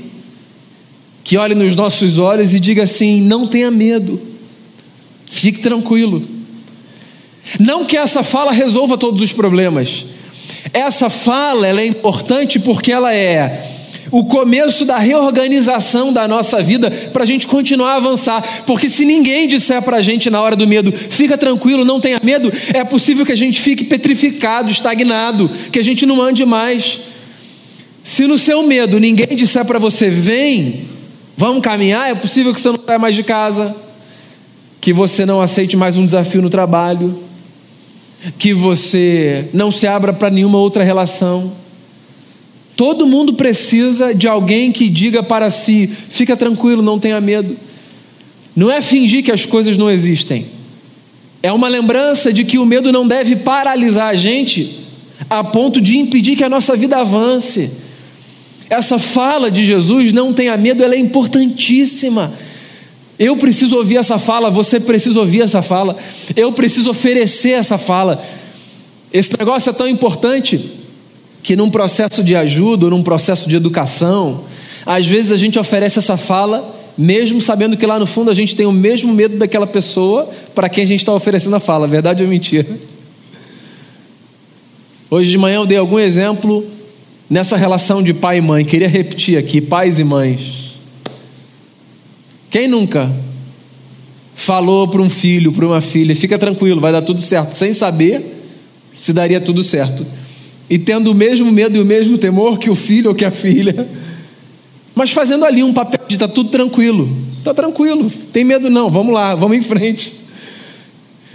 que 1.24 1.38
olhe 1.38 1.54
nos 1.54 1.76
nossos 1.76 2.18
olhos 2.18 2.54
e 2.54 2.60
diga 2.60 2.84
assim: 2.84 3.22
não 3.22 3.46
tenha 3.46 3.70
medo, 3.70 4.20
fique 5.30 5.60
tranquilo. 5.60 6.22
Não 7.60 7.86
que 7.86 7.98
essa 7.98 8.24
fala 8.24 8.52
resolva 8.52 8.98
todos 8.98 9.22
os 9.22 9.32
problemas. 9.32 10.06
Essa 10.74 11.10
fala 11.10 11.68
é 11.68 11.86
importante 11.86 12.60
porque 12.60 12.92
ela 12.92 13.14
é 13.14 13.78
o 14.12 14.26
começo 14.26 14.86
da 14.86 14.98
reorganização 14.98 16.12
da 16.12 16.28
nossa 16.28 16.62
vida 16.64 16.90
para 17.14 17.24
a 17.24 17.26
gente 17.26 17.48
continuar 17.48 17.94
a 17.94 17.98
avançar. 17.98 18.64
Porque 18.66 18.90
se 18.90 19.06
ninguém 19.06 19.48
disser 19.48 19.82
para 19.82 19.98
a 19.98 20.02
gente 20.02 20.30
na 20.30 20.42
hora 20.42 20.56
do 20.56 20.68
medo, 20.68 20.92
fica 20.92 21.38
tranquilo, 21.38 21.86
não 21.86 22.00
tenha 22.00 22.20
medo, 22.24 22.52
é 22.74 22.84
possível 22.84 23.26
que 23.26 23.32
a 23.32 23.38
gente 23.38 23.60
fique 23.60 23.84
petrificado, 23.84 24.72
estagnado, 24.72 25.50
que 25.72 25.80
a 25.80 25.84
gente 25.84 26.06
não 26.06 26.22
ande 26.22 26.46
mais. 26.46 27.00
Se 28.04 28.26
no 28.26 28.38
seu 28.38 28.64
medo 28.64 29.00
ninguém 29.00 29.36
disser 29.36 29.66
para 29.66 29.80
você, 29.80 30.10
vem, 30.10 30.82
vamos 31.38 31.62
caminhar, 31.62 32.10
é 32.10 32.16
possível 32.16 32.54
que 32.54 32.62
você 32.62 32.70
não 32.70 32.80
saia 32.84 33.00
mais 33.00 33.16
de 33.16 33.24
casa, 33.24 33.76
que 34.80 34.94
você 34.94 35.26
não 35.26 35.42
aceite 35.42 35.76
mais 35.76 35.96
um 35.96 36.06
desafio 36.06 36.42
no 36.42 36.50
trabalho, 36.50 37.20
que 38.38 38.54
você 38.54 39.48
não 39.54 39.72
se 39.72 39.88
abra 39.88 40.14
para 40.14 40.30
nenhuma 40.30 40.58
outra 40.58 40.84
relação 40.84 41.52
Todo 42.80 43.06
mundo 43.06 43.34
precisa 43.34 44.16
de 44.16 44.26
alguém 44.26 44.72
que 44.72 44.88
diga 44.88 45.22
para 45.22 45.50
si: 45.50 45.86
fica 45.86 46.38
tranquilo, 46.38 46.82
não 46.82 46.98
tenha 46.98 47.20
medo. 47.20 47.58
Não 48.56 48.72
é 48.72 48.80
fingir 48.80 49.22
que 49.22 49.34
as 49.34 49.46
coisas 49.46 49.76
não 49.76 49.92
existem, 49.92 50.46
é 51.44 51.52
uma 51.52 51.68
lembrança 51.68 52.32
de 52.32 52.46
que 52.46 52.58
o 52.58 52.66
medo 52.66 52.90
não 52.90 53.06
deve 53.06 53.36
paralisar 53.36 54.08
a 54.08 54.16
gente 54.16 54.80
a 55.30 55.44
ponto 55.44 55.82
de 55.82 55.98
impedir 55.98 56.38
que 56.38 56.44
a 56.44 56.50
nossa 56.50 56.74
vida 56.78 56.96
avance. 56.96 57.70
Essa 58.70 58.98
fala 58.98 59.52
de 59.52 59.66
Jesus, 59.66 60.14
não 60.14 60.32
tenha 60.32 60.56
medo, 60.56 60.82
ela 60.82 60.96
é 60.96 61.00
importantíssima. 61.00 62.34
Eu 63.20 63.36
preciso 63.36 63.76
ouvir 63.76 63.98
essa 63.98 64.18
fala, 64.18 64.50
você 64.50 64.80
precisa 64.80 65.20
ouvir 65.20 65.42
essa 65.42 65.62
fala, 65.62 65.98
eu 66.38 66.54
preciso 66.54 66.90
oferecer 66.90 67.52
essa 67.52 67.78
fala. 67.78 68.24
Esse 69.12 69.38
negócio 69.38 69.70
é 69.70 69.74
tão 69.74 69.90
importante 69.90 70.72
que 71.44 71.54
num 71.54 71.70
processo 71.70 72.24
de 72.24 72.34
ajuda 72.34 72.90
num 72.90 73.04
processo 73.04 73.50
de 73.50 73.58
educação, 73.58 74.46
às 74.86 75.06
vezes 75.06 75.34
a 75.34 75.38
gente 75.38 75.60
oferece 75.60 76.00
essa 76.00 76.16
fala, 76.16 76.78
mesmo 76.98 77.42
sabendo 77.42 77.76
que 77.76 77.86
lá 77.86 78.00
no 78.00 78.06
fundo 78.06 78.32
a 78.32 78.34
gente 78.34 78.56
tem 78.56 78.66
o 78.66 78.72
mesmo 78.72 79.14
medo 79.14 79.38
daquela 79.38 79.68
pessoa 79.68 80.30
para 80.56 80.70
quem 80.70 80.86
a 80.86 80.88
gente 80.88 81.02
está 81.02 81.14
oferecendo 81.14 81.58
a 81.58 81.60
fala, 81.60 81.88
verdade 81.88 82.24
ou 82.24 82.30
mentira? 82.30 82.68
Hoje 85.12 85.30
de 85.30 85.38
manhã 85.38 85.56
eu 85.56 85.66
dei 85.66 85.78
algum 85.78 86.00
exemplo 86.00 86.66
nessa 87.30 87.58
relação 87.58 88.02
de 88.02 88.14
pai 88.14 88.38
e 88.38 88.42
mãe, 88.42 88.64
queria 88.64 88.88
repetir 88.88 89.38
aqui: 89.38 89.60
pais 89.60 90.00
e 90.00 90.04
mães. 90.04 90.59
Quem 92.50 92.68
nunca 92.68 93.12
falou 94.36 94.88
para 94.88 95.02
um 95.02 95.10
filho, 95.10 95.52
para 95.52 95.66
uma 95.66 95.82
filha, 95.82 96.16
fica 96.16 96.38
tranquilo, 96.38 96.80
vai 96.80 96.92
dar 96.92 97.02
tudo 97.02 97.22
certo, 97.22 97.54
sem 97.54 97.74
saber 97.74 98.24
se 98.96 99.14
daria 99.14 99.40
tudo 99.40 99.62
certo 99.62 100.06
e 100.70 100.78
tendo 100.78 101.12
o 101.12 101.16
mesmo 101.16 101.52
medo 101.52 101.78
e 101.78 101.82
o 101.82 101.86
mesmo 101.86 102.18
temor 102.18 102.60
que 102.60 102.70
o 102.70 102.76
filho 102.76 103.10
ou 103.10 103.16
que 103.16 103.26
a 103.26 103.32
filha, 103.32 103.88
mas 104.94 105.12
fazendo 105.12 105.44
ali 105.44 105.64
um 105.64 105.74
papel 105.74 106.06
de 106.08 106.14
está 106.14 106.28
tudo 106.28 106.50
tranquilo, 106.50 107.10
está 107.40 107.54
tranquilo, 107.54 108.10
tem 108.32 108.44
medo 108.44 108.70
não, 108.70 108.90
vamos 108.90 109.14
lá, 109.14 109.34
vamos 109.34 109.58
em 109.58 109.62
frente. 109.62 110.12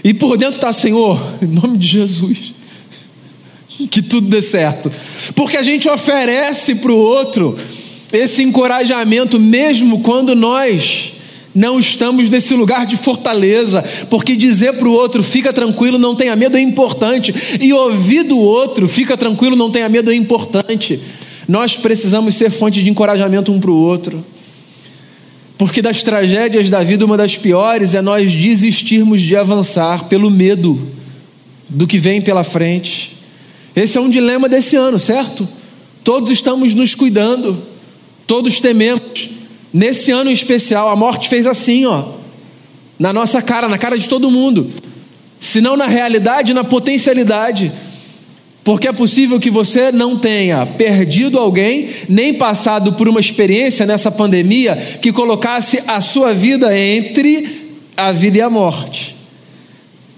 E 0.05 0.13
por 0.13 0.37
dentro 0.37 0.57
está, 0.57 0.73
Senhor, 0.73 1.21
em 1.43 1.47
nome 1.47 1.79
de 1.79 1.87
Jesus, 1.89 2.55
que 3.91 4.03
tudo 4.03 4.29
dê 4.29 4.41
certo, 4.41 4.91
porque 5.35 5.57
a 5.57 5.63
gente 5.63 5.89
oferece 5.89 6.77
para 6.77 6.93
o 6.93 6.97
outro 6.97 7.59
esse 8.17 8.43
encorajamento, 8.43 9.39
mesmo 9.39 10.01
quando 10.01 10.35
nós 10.35 11.13
Não 11.55 11.79
estamos 11.79 12.29
nesse 12.29 12.53
lugar 12.53 12.85
de 12.85 12.97
fortaleza, 12.97 13.81
porque 14.11 14.35
dizer 14.35 14.73
para 14.73 14.89
o 14.89 14.93
outro, 14.93 15.23
fica 15.23 15.53
tranquilo, 15.53 15.99
não 15.99 16.17
tenha 16.17 16.35
medo, 16.35 16.57
é 16.57 16.61
importante, 16.61 17.33
e 17.61 17.73
ouvir 17.73 18.25
do 18.25 18.41
outro, 18.41 18.89
fica 18.89 19.17
tranquilo, 19.17 19.55
não 19.55 19.71
tenha 19.71 19.89
medo, 19.89 20.11
é 20.11 20.15
importante. 20.15 21.01
Nós 21.47 21.77
precisamos 21.77 22.35
ser 22.35 22.51
fonte 22.51 22.83
de 22.83 22.91
encorajamento 22.91 23.53
um 23.53 23.61
para 23.61 23.71
o 23.71 23.77
outro, 23.77 24.25
porque 25.57 25.81
das 25.81 26.03
tragédias 26.03 26.69
da 26.69 26.83
vida, 26.83 27.05
uma 27.05 27.17
das 27.17 27.37
piores 27.37 27.95
é 27.95 28.03
nós 28.03 28.33
desistirmos 28.33 29.23
de 29.23 29.37
avançar 29.37 30.07
pelo 30.07 30.29
medo 30.33 30.81
do 31.69 31.87
que 31.87 31.99
vem 31.99 32.21
pela 32.21 32.43
frente. 32.43 33.17
Esse 33.77 33.97
é 33.97 34.01
um 34.01 34.11
dilema 34.11 34.49
desse 34.49 34.75
ano, 34.75 34.99
certo? 34.99 35.47
Todos 36.03 36.33
estamos 36.33 36.75
nos 36.75 36.97
cuidando, 36.97 37.57
todos 38.27 38.61
tememos. 38.61 39.31
Nesse 39.73 40.13
ano 40.13 40.31
em 40.31 40.35
especial, 40.35 40.89
a 40.89 40.97
morte 40.97 41.29
fez 41.29 41.47
assim, 41.47 41.85
ó, 41.85 42.05
na 42.99 43.13
nossa 43.13 43.43
cara, 43.43 43.69
na 43.69 43.79
cara 43.79 43.99
de 43.99 44.09
todo 44.09 44.31
mundo. 44.31 44.71
Se 45.41 45.61
não 45.61 45.77
na 45.77 45.87
realidade, 45.87 46.55
na 46.55 46.65
potencialidade. 46.65 47.73
Porque 48.63 48.89
é 48.89 48.93
possível 48.93 49.39
que 49.39 49.51
você 49.51 49.93
não 49.93 50.19
tenha 50.19 50.65
perdido 50.65 51.39
alguém, 51.39 51.91
nem 52.09 52.33
passado 52.33 52.95
por 52.95 53.09
uma 53.09 53.21
experiência 53.21 53.85
nessa 53.85 54.11
pandemia 54.11 54.75
que 55.03 55.13
colocasse 55.13 55.83
a 55.87 56.01
sua 56.01 56.33
vida 56.33 56.77
entre 56.77 57.47
a 57.97 58.11
vida 58.11 58.39
e 58.39 58.41
a 58.41 58.49
morte. 58.49 59.15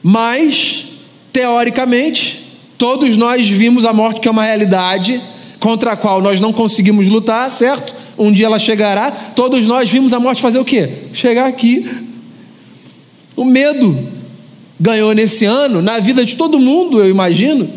Mas, 0.00 0.84
teoricamente, 1.32 2.46
todos 2.78 3.16
nós 3.16 3.48
vimos 3.48 3.84
a 3.84 3.92
morte 3.92 4.20
que 4.20 4.28
é 4.28 4.30
uma 4.30 4.44
realidade 4.44 5.20
contra 5.66 5.94
a 5.94 5.96
qual 5.96 6.22
nós 6.22 6.38
não 6.38 6.52
conseguimos 6.52 7.08
lutar, 7.08 7.50
certo? 7.50 7.92
Um 8.16 8.30
dia 8.30 8.46
ela 8.46 8.56
chegará. 8.56 9.10
Todos 9.10 9.66
nós 9.66 9.90
vimos 9.90 10.12
a 10.12 10.20
morte 10.20 10.40
fazer 10.40 10.60
o 10.60 10.64
quê? 10.64 10.88
Chegar 11.12 11.46
aqui. 11.46 11.84
O 13.34 13.44
medo 13.44 13.98
ganhou 14.78 15.12
nesse 15.12 15.44
ano, 15.44 15.82
na 15.82 15.98
vida 15.98 16.24
de 16.24 16.36
todo 16.36 16.60
mundo, 16.60 17.00
eu 17.00 17.10
imagino, 17.10 17.68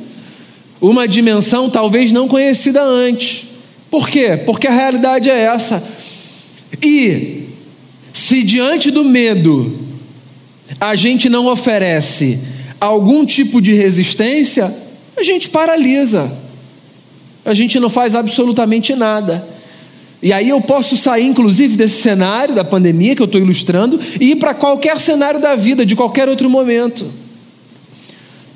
uma 0.80 1.08
dimensão 1.08 1.68
talvez 1.68 2.12
não 2.12 2.28
conhecida 2.28 2.80
antes. 2.80 3.46
Por 3.90 4.08
quê? 4.08 4.38
Porque 4.46 4.68
a 4.68 4.72
realidade 4.72 5.28
é 5.28 5.46
essa. 5.46 5.84
E 6.86 7.46
se 8.14 8.44
diante 8.44 8.92
do 8.92 9.04
medo 9.04 9.80
a 10.80 10.96
gente 10.96 11.28
não 11.28 11.48
oferece 11.48 12.40
algum 12.80 13.26
tipo 13.26 13.60
de 13.60 13.74
resistência, 13.74 14.72
a 15.18 15.24
gente 15.24 15.50
paralisa 15.50 16.32
a 17.50 17.54
gente 17.54 17.80
não 17.80 17.90
faz 17.90 18.16
absolutamente 18.16 18.96
nada. 18.96 19.46
E 20.22 20.34
aí 20.34 20.50
eu 20.50 20.60
posso 20.60 20.98
sair, 20.98 21.26
inclusive, 21.26 21.78
desse 21.78 22.02
cenário 22.02 22.54
da 22.54 22.64
pandemia 22.64 23.16
que 23.16 23.22
eu 23.22 23.26
estou 23.26 23.40
ilustrando 23.40 24.00
e 24.20 24.32
ir 24.32 24.36
para 24.36 24.54
qualquer 24.54 25.00
cenário 25.00 25.40
da 25.40 25.56
vida, 25.56 25.86
de 25.86 25.96
qualquer 25.96 26.28
outro 26.28 26.50
momento. 26.50 27.06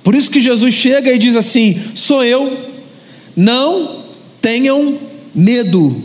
Por 0.04 0.14
isso 0.14 0.30
que 0.30 0.42
Jesus 0.42 0.74
chega 0.74 1.12
e 1.12 1.18
diz 1.18 1.36
assim: 1.36 1.80
sou 1.96 2.24
eu, 2.24 2.56
não 3.36 4.04
tenham 4.42 4.98
medo. 5.34 5.96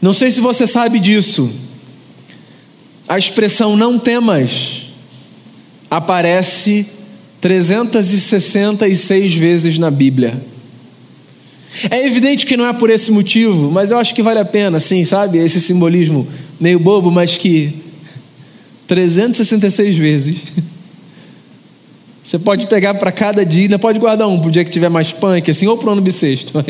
Não 0.00 0.12
sei 0.12 0.30
se 0.30 0.40
você 0.40 0.66
sabe 0.66 1.00
disso. 1.00 1.52
A 3.08 3.18
expressão 3.18 3.76
não 3.76 3.98
temas 3.98 4.82
aparece 5.90 6.86
366 7.40 9.34
vezes 9.34 9.76
na 9.76 9.90
Bíblia. 9.90 10.49
É 11.90 12.04
evidente 12.04 12.46
que 12.46 12.56
não 12.56 12.66
é 12.66 12.72
por 12.72 12.90
esse 12.90 13.12
motivo, 13.12 13.70
mas 13.70 13.90
eu 13.90 13.98
acho 13.98 14.14
que 14.14 14.22
vale 14.22 14.40
a 14.40 14.44
pena, 14.44 14.80
sim, 14.80 15.04
sabe? 15.04 15.38
Esse 15.38 15.60
simbolismo 15.60 16.26
meio 16.58 16.78
bobo, 16.80 17.10
mas 17.10 17.38
que 17.38 17.72
366 18.88 19.96
vezes. 19.96 20.36
Você 22.24 22.38
pode 22.38 22.66
pegar 22.66 22.94
para 22.94 23.12
cada 23.12 23.46
dia, 23.46 23.62
ainda 23.62 23.78
pode 23.78 23.98
guardar 23.98 24.28
um 24.28 24.38
para 24.38 24.48
o 24.48 24.50
dia 24.50 24.64
que 24.64 24.70
tiver 24.70 24.88
mais 24.88 25.12
punk, 25.12 25.50
assim, 25.50 25.66
ou 25.66 25.78
para 25.78 25.88
o 25.88 25.92
ano 25.92 26.02
bissexto. 26.02 26.52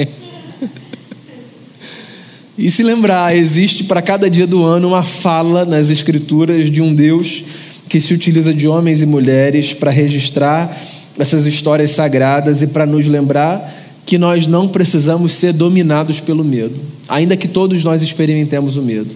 e 2.57 2.71
se 2.71 2.83
lembrar, 2.83 3.35
existe 3.35 3.85
para 3.85 4.01
cada 4.03 4.29
dia 4.29 4.47
do 4.47 4.63
ano 4.65 4.89
uma 4.89 5.03
fala 5.03 5.65
nas 5.65 5.91
Escrituras 5.91 6.71
de 6.71 6.81
um 6.83 6.95
Deus 6.95 7.43
que 7.89 8.01
se 8.01 8.15
utiliza 8.15 8.55
de 8.55 8.69
homens 8.69 9.03
e 9.03 9.07
mulheres 9.07 9.73
para 9.73 9.91
registrar 9.91 10.79
essas 11.19 11.45
histórias 11.47 11.91
sagradas 11.91 12.63
e 12.63 12.69
para 12.69 12.87
nos 12.87 13.07
lembrar 13.07 13.80
que 14.11 14.19
nós 14.19 14.45
não 14.45 14.67
precisamos 14.67 15.35
ser 15.35 15.53
dominados 15.53 16.19
pelo 16.19 16.43
medo, 16.43 16.75
ainda 17.09 17.37
que 17.37 17.47
todos 17.47 17.85
nós 17.85 18.03
experimentemos 18.03 18.77
o 18.77 18.83
medo. 18.83 19.15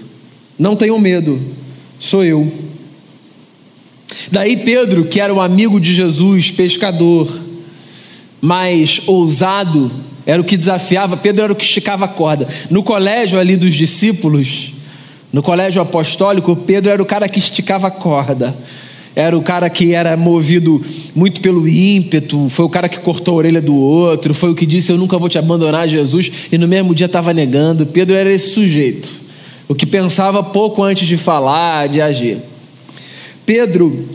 Não 0.56 0.76
tenham 0.76 0.96
medo, 1.00 1.36
sou 1.98 2.22
eu. 2.22 2.48
Daí 4.30 4.56
Pedro, 4.58 5.06
que 5.06 5.18
era 5.18 5.34
o 5.34 5.40
amigo 5.40 5.80
de 5.80 5.92
Jesus, 5.92 6.52
pescador, 6.52 7.28
mais 8.40 9.00
ousado, 9.08 9.90
era 10.24 10.40
o 10.40 10.44
que 10.44 10.56
desafiava, 10.56 11.16
Pedro 11.16 11.42
era 11.42 11.52
o 11.52 11.56
que 11.56 11.64
esticava 11.64 12.04
a 12.04 12.08
corda. 12.08 12.46
No 12.70 12.84
colégio 12.84 13.40
ali 13.40 13.56
dos 13.56 13.74
discípulos, 13.74 14.74
no 15.32 15.42
colégio 15.42 15.82
apostólico, 15.82 16.54
Pedro 16.54 16.92
era 16.92 17.02
o 17.02 17.06
cara 17.06 17.28
que 17.28 17.40
esticava 17.40 17.88
a 17.88 17.90
corda 17.90 18.54
era 19.16 19.36
o 19.38 19.42
cara 19.42 19.70
que 19.70 19.94
era 19.94 20.16
movido 20.16 20.82
muito 21.14 21.40
pelo 21.40 21.68
ímpeto, 21.68 22.48
foi 22.48 22.64
o 22.64 22.68
cara 22.68 22.88
que 22.88 22.98
cortou 22.98 23.34
a 23.34 23.36
orelha 23.38 23.62
do 23.62 23.76
outro, 23.76 24.34
foi 24.34 24.50
o 24.50 24.54
que 24.54 24.66
disse: 24.66 24.90
Eu 24.90 24.98
nunca 24.98 25.16
vou 25.18 25.28
te 25.28 25.38
abandonar, 25.38 25.88
Jesus, 25.88 26.30
e 26.50 26.58
no 26.58 26.66
mesmo 26.66 26.94
dia 26.94 27.06
estava 27.06 27.32
negando. 27.32 27.86
Pedro 27.86 28.16
era 28.16 28.32
esse 28.32 28.50
sujeito, 28.50 29.14
o 29.68 29.74
que 29.74 29.86
pensava 29.86 30.42
pouco 30.42 30.82
antes 30.82 31.06
de 31.06 31.16
falar, 31.16 31.88
de 31.88 32.00
agir. 32.00 32.38
Pedro, 33.46 34.08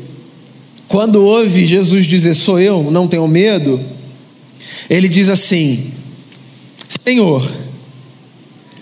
quando 0.89 1.23
ouve 1.23 1.65
Jesus 1.65 2.05
dizer: 2.05 2.35
Sou 2.35 2.59
eu, 2.59 2.91
não 2.91 3.07
tenho 3.07 3.27
medo, 3.27 3.79
ele 4.89 5.07
diz 5.07 5.29
assim: 5.29 5.81
Senhor, 7.05 7.49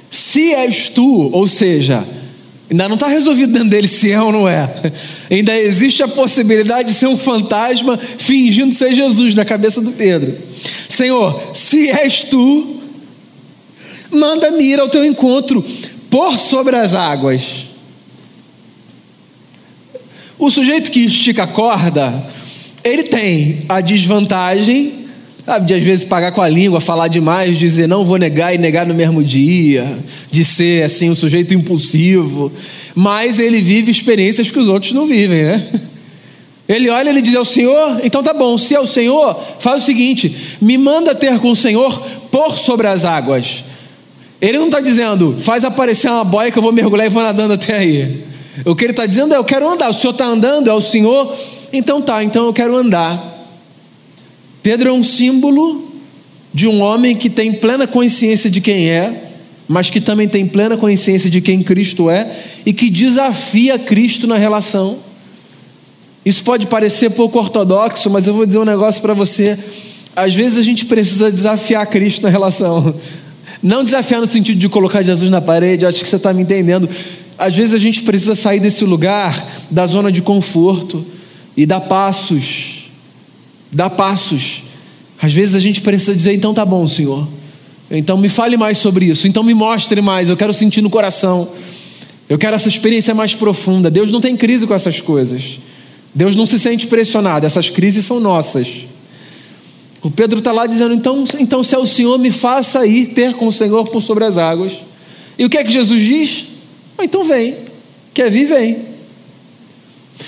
se 0.09 0.51
és 0.53 0.89
tu, 0.89 1.29
ou 1.31 1.47
seja, 1.47 2.03
Ainda 2.69 2.89
não 2.89 2.95
está 2.95 3.07
resolvido 3.07 3.53
dentro 3.53 3.69
dele 3.69 3.87
se 3.87 4.11
é 4.11 4.21
ou 4.21 4.31
não 4.31 4.47
é. 4.47 4.69
Ainda 5.31 5.57
existe 5.57 6.03
a 6.03 6.07
possibilidade 6.07 6.89
de 6.89 6.93
ser 6.93 7.07
um 7.07 7.17
fantasma 7.17 7.97
fingindo 7.97 8.73
ser 8.73 8.93
Jesus 8.93 9.33
na 9.33 9.45
cabeça 9.45 9.81
do 9.81 9.91
Pedro. 9.93 10.37
Senhor, 10.89 11.51
se 11.53 11.89
és 11.89 12.23
tu, 12.23 12.81
manda-me 14.11 14.63
ir 14.63 14.79
ao 14.79 14.89
teu 14.89 15.05
encontro 15.05 15.63
por 16.09 16.37
sobre 16.37 16.75
as 16.75 16.93
águas. 16.93 17.67
O 20.37 20.51
sujeito 20.51 20.91
que 20.91 20.99
estica 20.99 21.43
a 21.43 21.47
corda, 21.47 22.27
ele 22.83 23.03
tem 23.03 23.59
a 23.69 23.79
desvantagem 23.79 25.06
Sabe, 25.47 25.65
de 25.65 25.75
às 25.75 25.81
vezes 25.81 26.03
pagar 26.03 26.33
com 26.33 26.41
a 26.41 26.49
língua, 26.49 26.81
falar 26.81 27.07
demais, 27.07 27.57
dizer 27.57 27.87
não 27.87 28.03
vou 28.03 28.17
negar 28.17 28.53
e 28.53 28.57
negar 28.57 28.85
no 28.85 28.93
mesmo 28.93 29.23
dia, 29.23 29.97
de 30.29 30.43
ser 30.43 30.83
assim 30.83 31.09
um 31.09 31.15
sujeito 31.15 31.53
impulsivo, 31.53 32.51
mas 32.93 33.39
ele 33.39 33.61
vive 33.61 33.89
experiências 33.89 34.51
que 34.51 34.59
os 34.59 34.67
outros 34.67 34.91
não 34.91 35.07
vivem, 35.07 35.43
né? 35.43 35.65
Ele 36.67 36.89
olha 36.89 37.11
e 37.11 37.21
diz: 37.21 37.33
É 37.33 37.39
o 37.39 37.45
Senhor? 37.45 38.01
Então 38.03 38.21
tá 38.21 38.33
bom, 38.33 38.57
se 38.57 38.75
é 38.75 38.79
o 38.81 38.85
Senhor, 38.85 39.41
faz 39.57 39.83
o 39.83 39.85
seguinte: 39.85 40.57
me 40.59 40.77
manda 40.77 41.15
ter 41.15 41.39
com 41.39 41.51
o 41.51 41.55
Senhor 41.55 41.97
por 42.29 42.57
sobre 42.57 42.87
as 42.87 43.05
águas. 43.05 43.63
Ele 44.41 44.57
não 44.57 44.65
está 44.65 44.81
dizendo, 44.81 45.33
faz 45.39 45.63
aparecer 45.63 46.11
uma 46.11 46.25
boia 46.25 46.51
que 46.51 46.59
eu 46.59 46.61
vou 46.61 46.73
mergulhar 46.73 47.07
e 47.07 47.09
vou 47.09 47.23
nadando 47.23 47.53
até 47.53 47.77
aí. 47.77 48.21
O 48.65 48.75
que 48.75 48.83
ele 48.83 48.91
está 48.91 49.05
dizendo 49.05 49.33
é: 49.33 49.37
eu 49.37 49.45
quero 49.45 49.71
andar. 49.71 49.91
O 49.91 49.93
Senhor 49.93 50.11
está 50.11 50.25
andando, 50.25 50.69
é 50.69 50.73
o 50.73 50.81
Senhor? 50.81 51.33
Então 51.71 52.01
tá, 52.01 52.21
então 52.21 52.47
eu 52.47 52.51
quero 52.51 52.75
andar. 52.75 53.36
Pedro 54.67 54.89
é 54.89 54.91
um 54.91 55.01
símbolo 55.01 55.93
de 56.53 56.67
um 56.67 56.81
homem 56.81 57.15
que 57.15 57.29
tem 57.29 57.53
plena 57.53 57.87
consciência 57.87 58.49
de 58.49 58.59
quem 58.59 58.89
é, 58.89 59.29
mas 59.65 59.89
que 59.89 60.01
também 60.01 60.27
tem 60.27 60.45
plena 60.45 60.75
consciência 60.75 61.29
de 61.29 61.39
quem 61.39 61.63
Cristo 61.63 62.09
é 62.09 62.29
e 62.65 62.73
que 62.73 62.89
desafia 62.89 63.79
Cristo 63.79 64.27
na 64.27 64.35
relação. 64.35 64.97
Isso 66.25 66.43
pode 66.43 66.67
parecer 66.67 67.11
pouco 67.11 67.39
ortodoxo, 67.39 68.09
mas 68.09 68.27
eu 68.27 68.33
vou 68.33 68.45
dizer 68.45 68.57
um 68.59 68.65
negócio 68.65 69.01
para 69.01 69.13
você. 69.13 69.57
Às 70.13 70.35
vezes 70.35 70.57
a 70.57 70.63
gente 70.63 70.85
precisa 70.85 71.31
desafiar 71.31 71.87
Cristo 71.87 72.23
na 72.23 72.29
relação. 72.29 72.93
Não 73.63 73.85
desafiar 73.85 74.19
no 74.19 74.27
sentido 74.27 74.59
de 74.59 74.67
colocar 74.67 75.01
Jesus 75.01 75.31
na 75.31 75.39
parede, 75.39 75.85
acho 75.85 76.03
que 76.03 76.09
você 76.09 76.17
está 76.17 76.33
me 76.33 76.41
entendendo. 76.41 76.89
Às 77.37 77.55
vezes 77.55 77.73
a 77.73 77.79
gente 77.79 78.01
precisa 78.01 78.35
sair 78.35 78.59
desse 78.59 78.83
lugar, 78.83 79.47
da 79.71 79.85
zona 79.85 80.11
de 80.11 80.21
conforto, 80.21 81.05
e 81.55 81.65
dar 81.65 81.79
passos 81.79 82.66
Dá 83.71 83.89
passos. 83.89 84.63
Às 85.21 85.33
vezes 85.33 85.55
a 85.55 85.59
gente 85.59 85.81
precisa 85.81 86.15
dizer: 86.15 86.33
então 86.33 86.53
tá 86.53 86.65
bom, 86.65 86.87
Senhor. 86.87 87.27
Então 87.89 88.17
me 88.17 88.29
fale 88.29 88.57
mais 88.57 88.77
sobre 88.77 89.05
isso. 89.05 89.27
Então 89.27 89.43
me 89.43 89.53
mostre 89.53 90.01
mais. 90.01 90.29
Eu 90.29 90.37
quero 90.37 90.53
sentir 90.53 90.81
no 90.81 90.89
coração. 90.89 91.47
Eu 92.29 92.37
quero 92.37 92.55
essa 92.55 92.67
experiência 92.67 93.13
mais 93.15 93.33
profunda. 93.33 93.89
Deus 93.89 94.11
não 94.11 94.19
tem 94.19 94.35
crise 94.35 94.67
com 94.67 94.73
essas 94.73 94.99
coisas. 94.99 95.59
Deus 96.13 96.35
não 96.35 96.45
se 96.45 96.59
sente 96.59 96.87
pressionado. 96.87 97.45
Essas 97.45 97.69
crises 97.69 98.05
são 98.05 98.19
nossas. 98.19 98.67
O 100.01 100.11
Pedro 100.11 100.39
está 100.39 100.51
lá 100.51 100.65
dizendo: 100.67 100.93
então, 100.93 101.23
então, 101.39 101.63
se 101.63 101.75
é 101.75 101.77
o 101.77 101.85
Senhor, 101.85 102.17
me 102.19 102.31
faça 102.31 102.85
ir 102.85 103.07
ter 103.07 103.33
com 103.33 103.47
o 103.47 103.51
Senhor 103.51 103.83
por 103.89 104.01
sobre 104.01 104.25
as 104.25 104.37
águas. 104.37 104.73
E 105.37 105.45
o 105.45 105.49
que 105.49 105.57
é 105.57 105.63
que 105.63 105.71
Jesus 105.71 106.01
diz? 106.01 106.45
Ah, 106.97 107.05
então 107.05 107.23
vem. 107.23 107.55
Quer 108.13 108.29
vir, 108.29 108.47
vem. 108.47 108.77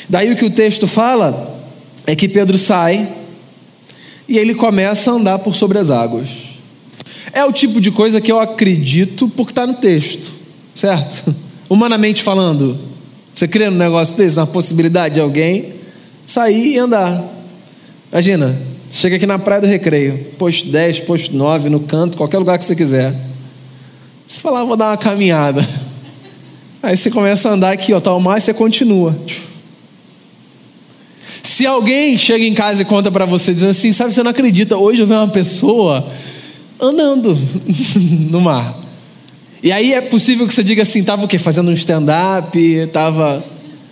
Daí 0.07 0.31
o 0.31 0.35
que 0.35 0.45
o 0.45 0.51
texto 0.51 0.87
fala 0.87 1.59
é 2.05 2.15
que 2.15 2.27
Pedro 2.27 2.57
sai 2.57 3.07
e 4.29 4.37
ele 4.37 4.53
começa 4.53 5.09
a 5.09 5.15
andar 5.15 5.39
por 5.39 5.55
sobre 5.55 5.79
as 5.79 5.89
águas. 5.89 6.27
É 7.33 7.43
o 7.43 7.51
tipo 7.51 7.81
de 7.81 7.89
coisa 7.89 8.21
que 8.21 8.31
eu 8.31 8.39
acredito 8.39 9.27
porque 9.27 9.51
está 9.51 9.65
no 9.65 9.73
texto, 9.73 10.31
certo? 10.75 11.35
Humanamente 11.67 12.21
falando, 12.21 12.77
você 13.33 13.47
crê 13.47 13.69
num 13.71 13.77
negócio 13.77 14.15
desse, 14.15 14.35
na 14.35 14.45
possibilidade 14.45 15.15
de 15.15 15.21
alguém 15.21 15.73
sair 16.27 16.75
e 16.75 16.77
andar. 16.77 17.23
Imagina, 18.11 18.55
chega 18.91 19.15
aqui 19.15 19.25
na 19.25 19.39
praia 19.39 19.61
do 19.61 19.67
recreio, 19.67 20.17
posto 20.37 20.67
10, 20.69 21.01
posto 21.01 21.35
9, 21.35 21.69
no 21.69 21.79
canto, 21.79 22.15
qualquer 22.15 22.37
lugar 22.37 22.59
que 22.59 22.65
você 22.65 22.75
quiser. 22.75 23.15
Você 24.27 24.39
fala, 24.39 24.61
ah, 24.61 24.63
vou 24.63 24.75
dar 24.75 24.91
uma 24.91 24.97
caminhada. 24.97 25.67
Aí 26.83 26.95
você 26.95 27.09
começa 27.09 27.49
a 27.49 27.53
andar 27.53 27.71
aqui, 27.71 27.93
ó, 27.93 27.99
tá 27.99 28.13
o 28.13 28.19
mar 28.19 28.37
e 28.37 28.41
você 28.41 28.53
continua. 28.53 29.15
Se 31.59 31.67
alguém 31.67 32.17
chega 32.17 32.45
em 32.45 32.53
casa 32.53 32.83
e 32.83 32.85
conta 32.85 33.11
para 33.11 33.25
você, 33.25 33.53
dizendo 33.53 33.71
assim, 33.71 33.91
sabe, 33.91 34.13
você 34.13 34.23
não 34.23 34.31
acredita, 34.31 34.77
hoje 34.77 35.01
eu 35.01 35.05
vi 35.05 35.11
uma 35.11 35.27
pessoa 35.27 36.09
andando 36.79 37.37
no 38.31 38.39
mar. 38.39 38.79
E 39.61 39.69
aí 39.69 39.93
é 39.93 39.99
possível 39.99 40.47
que 40.47 40.53
você 40.53 40.63
diga 40.63 40.83
assim, 40.83 41.01
estava 41.01 41.25
o 41.25 41.27
quê? 41.27 41.37
Fazendo 41.37 41.69
um 41.69 41.73
stand-up, 41.73 42.57
estava... 42.57 43.43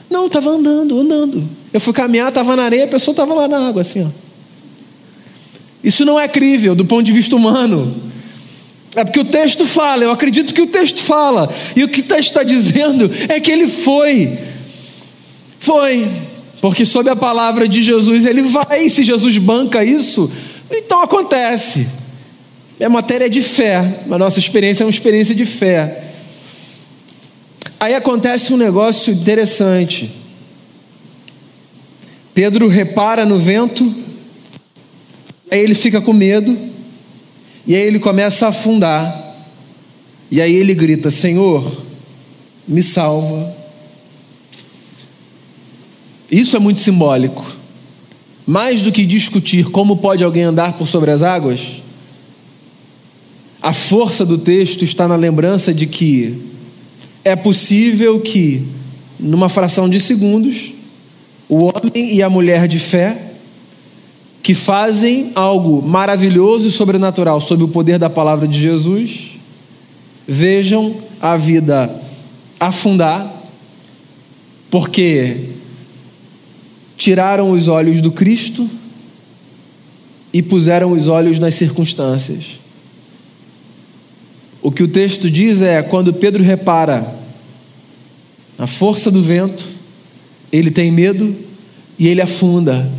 Não, 0.10 0.27
estava 0.27 0.51
andando, 0.51 0.97
andando. 0.97 1.43
Eu 1.73 1.82
fui 1.82 1.91
caminhar, 1.91 2.30
estava 2.30 2.56
na 2.56 2.63
areia, 2.63 2.86
a 2.86 2.88
pessoa 2.88 3.12
estava 3.12 3.34
lá 3.34 3.49
na 3.49 3.67
água, 3.67 3.82
assim, 3.82 4.01
ó. 4.01 4.08
Isso 5.84 6.06
não 6.06 6.17
é 6.17 6.25
crível 6.25 6.73
do 6.73 6.86
ponto 6.86 7.03
de 7.03 7.12
vista 7.12 7.36
humano. 7.36 7.93
É 8.95 9.03
porque 9.03 9.19
o 9.19 9.25
texto 9.25 9.65
fala, 9.65 10.06
eu 10.06 10.12
acredito 10.12 10.53
que 10.53 10.62
o 10.62 10.67
texto 10.67 11.01
fala. 11.01 11.53
E 11.75 11.84
o 11.84 11.89
que 11.89 11.99
o 11.99 12.03
texto 12.06 12.30
está 12.30 12.43
dizendo 12.43 13.12
é 13.27 13.41
que 13.41 13.51
ele 13.51 13.67
foi. 13.67 14.39
Foi. 15.60 16.27
Porque 16.62 16.86
sob 16.86 17.10
a 17.10 17.15
palavra 17.15 17.67
de 17.67 17.84
Jesus 17.84 18.26
ele 18.26 18.43
vai. 18.43 18.89
Se 18.89 19.04
Jesus 19.04 19.38
banca 19.38 19.84
isso, 19.84 20.32
então 20.72 21.02
acontece. 21.02 21.88
É 22.80 22.88
matéria 22.88 23.30
de 23.30 23.41
fé. 23.41 24.02
A 24.10 24.17
nossa 24.17 24.39
experiência 24.39 24.84
é 24.84 24.86
uma 24.86 24.91
experiência 24.91 25.34
de 25.34 25.46
fé. 25.46 26.04
Aí 27.80 27.93
acontece 27.93 28.54
um 28.54 28.58
negócio 28.58 29.13
interessante. 29.13 30.10
Pedro 32.34 32.67
repara 32.67 33.26
no 33.26 33.39
vento, 33.39 33.91
aí 35.50 35.60
ele 35.60 35.74
fica 35.74 36.00
com 36.00 36.13
medo, 36.13 36.56
e 37.65 37.76
aí 37.76 37.82
ele 37.82 38.00
começa 38.00 38.46
a 38.46 38.50
afundar, 38.50 39.36
e 40.30 40.39
aí 40.39 40.54
ele 40.54 40.76
grita: 40.76 41.10
Senhor, 41.10 41.65
me 42.67 42.84
salva. 42.84 43.57
Isso 46.32 46.56
é 46.56 46.60
muito 46.60 46.80
simbólico. 46.80 47.46
Mais 48.46 48.82
do 48.82 48.92
que 48.92 49.06
discutir 49.06 49.66
como 49.66 49.98
pode 49.98 50.24
alguém 50.24 50.44
andar 50.44 50.74
por 50.74 50.88
sobre 50.88 51.12
as 51.12 51.24
águas, 51.24 51.82
a 53.62 53.74
força 53.74 54.26
do 54.26 54.38
texto 54.38 54.84
está 54.84 55.08
na 55.08 55.16
lembrança 55.16 55.74
de 55.74 55.88
que 55.88 56.42
é 57.24 57.36
possível 57.36 58.20
que, 58.20 58.66
numa 59.20 59.50
fração 59.50 59.90
de 59.90 60.00
segundos, 60.00 60.72
o 61.50 61.66
homem 61.66 62.16
e 62.16 62.24
a 62.24 62.30
mulher 62.30 62.68
de 62.68 62.80
fé, 62.80 63.18
que 64.42 64.54
fazem 64.54 65.32
algo 65.36 65.82
maravilhoso 65.82 66.68
e 66.68 66.72
sobrenatural 66.72 67.42
sob 67.42 67.63
o 67.63 67.68
poder 67.68 68.00
da 68.00 68.10
palavra 68.10 68.48
de 68.48 68.58
Jesus, 68.58 69.32
vejam 70.26 70.96
a 71.22 71.36
vida 71.36 71.94
afundar, 72.60 73.30
porque 74.70 75.50
tiraram 76.97 77.51
os 77.51 77.67
olhos 77.67 78.01
do 78.01 78.12
Cristo 78.12 78.67
e 80.33 80.41
puseram 80.41 80.91
os 80.91 81.07
olhos 81.07 81.39
nas 81.39 81.55
circunstâncias. 81.55 82.57
O 84.62 84.71
que 84.71 84.83
o 84.83 84.88
texto 84.88 85.29
diz 85.29 85.62
é: 85.62 85.81
quando 85.81 86.13
Pedro 86.13 86.43
repara 86.43 87.15
a 88.57 88.67
força 88.67 89.12
do 89.12 89.21
vento, 89.21 89.65
ele 90.51 90.71
tem 90.71 90.91
medo 90.91 91.33
e 91.97 92.07
ele 92.07 92.21
afunda. 92.21 92.91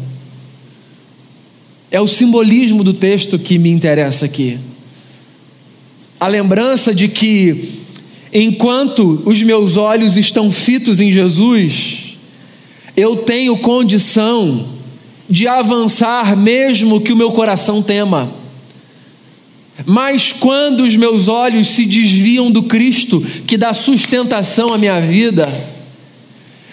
É 1.91 2.01
o 2.01 2.07
simbolismo 2.07 2.85
do 2.85 2.95
texto 2.95 3.39
que 3.39 3.59
me 3.59 3.71
interessa 3.71 4.27
aqui. 4.27 4.59
A 6.21 6.29
lembrança 6.29 6.95
de 6.95 7.09
que, 7.09 7.83
enquanto 8.33 9.23
os 9.25 9.43
meus 9.43 9.77
olhos 9.77 10.17
estão 10.17 10.51
fitos 10.51 11.01
em 11.01 11.11
Jesus, 11.11 12.08
eu 12.99 13.15
tenho 13.15 13.57
condição 13.59 14.67
de 15.31 15.47
avançar, 15.47 16.37
mesmo 16.37 17.01
que 17.01 17.13
o 17.13 17.17
meu 17.17 17.31
coração 17.31 17.81
tema. 17.81 18.29
Mas 19.87 20.33
quando 20.33 20.81
os 20.81 20.97
meus 20.97 21.29
olhos 21.29 21.69
se 21.69 21.85
desviam 21.85 22.51
do 22.51 22.65
Cristo, 22.65 23.25
que 23.47 23.57
dá 23.57 23.73
sustentação 23.73 24.73
à 24.75 24.79
minha 24.79 25.01
vida, 25.01 25.49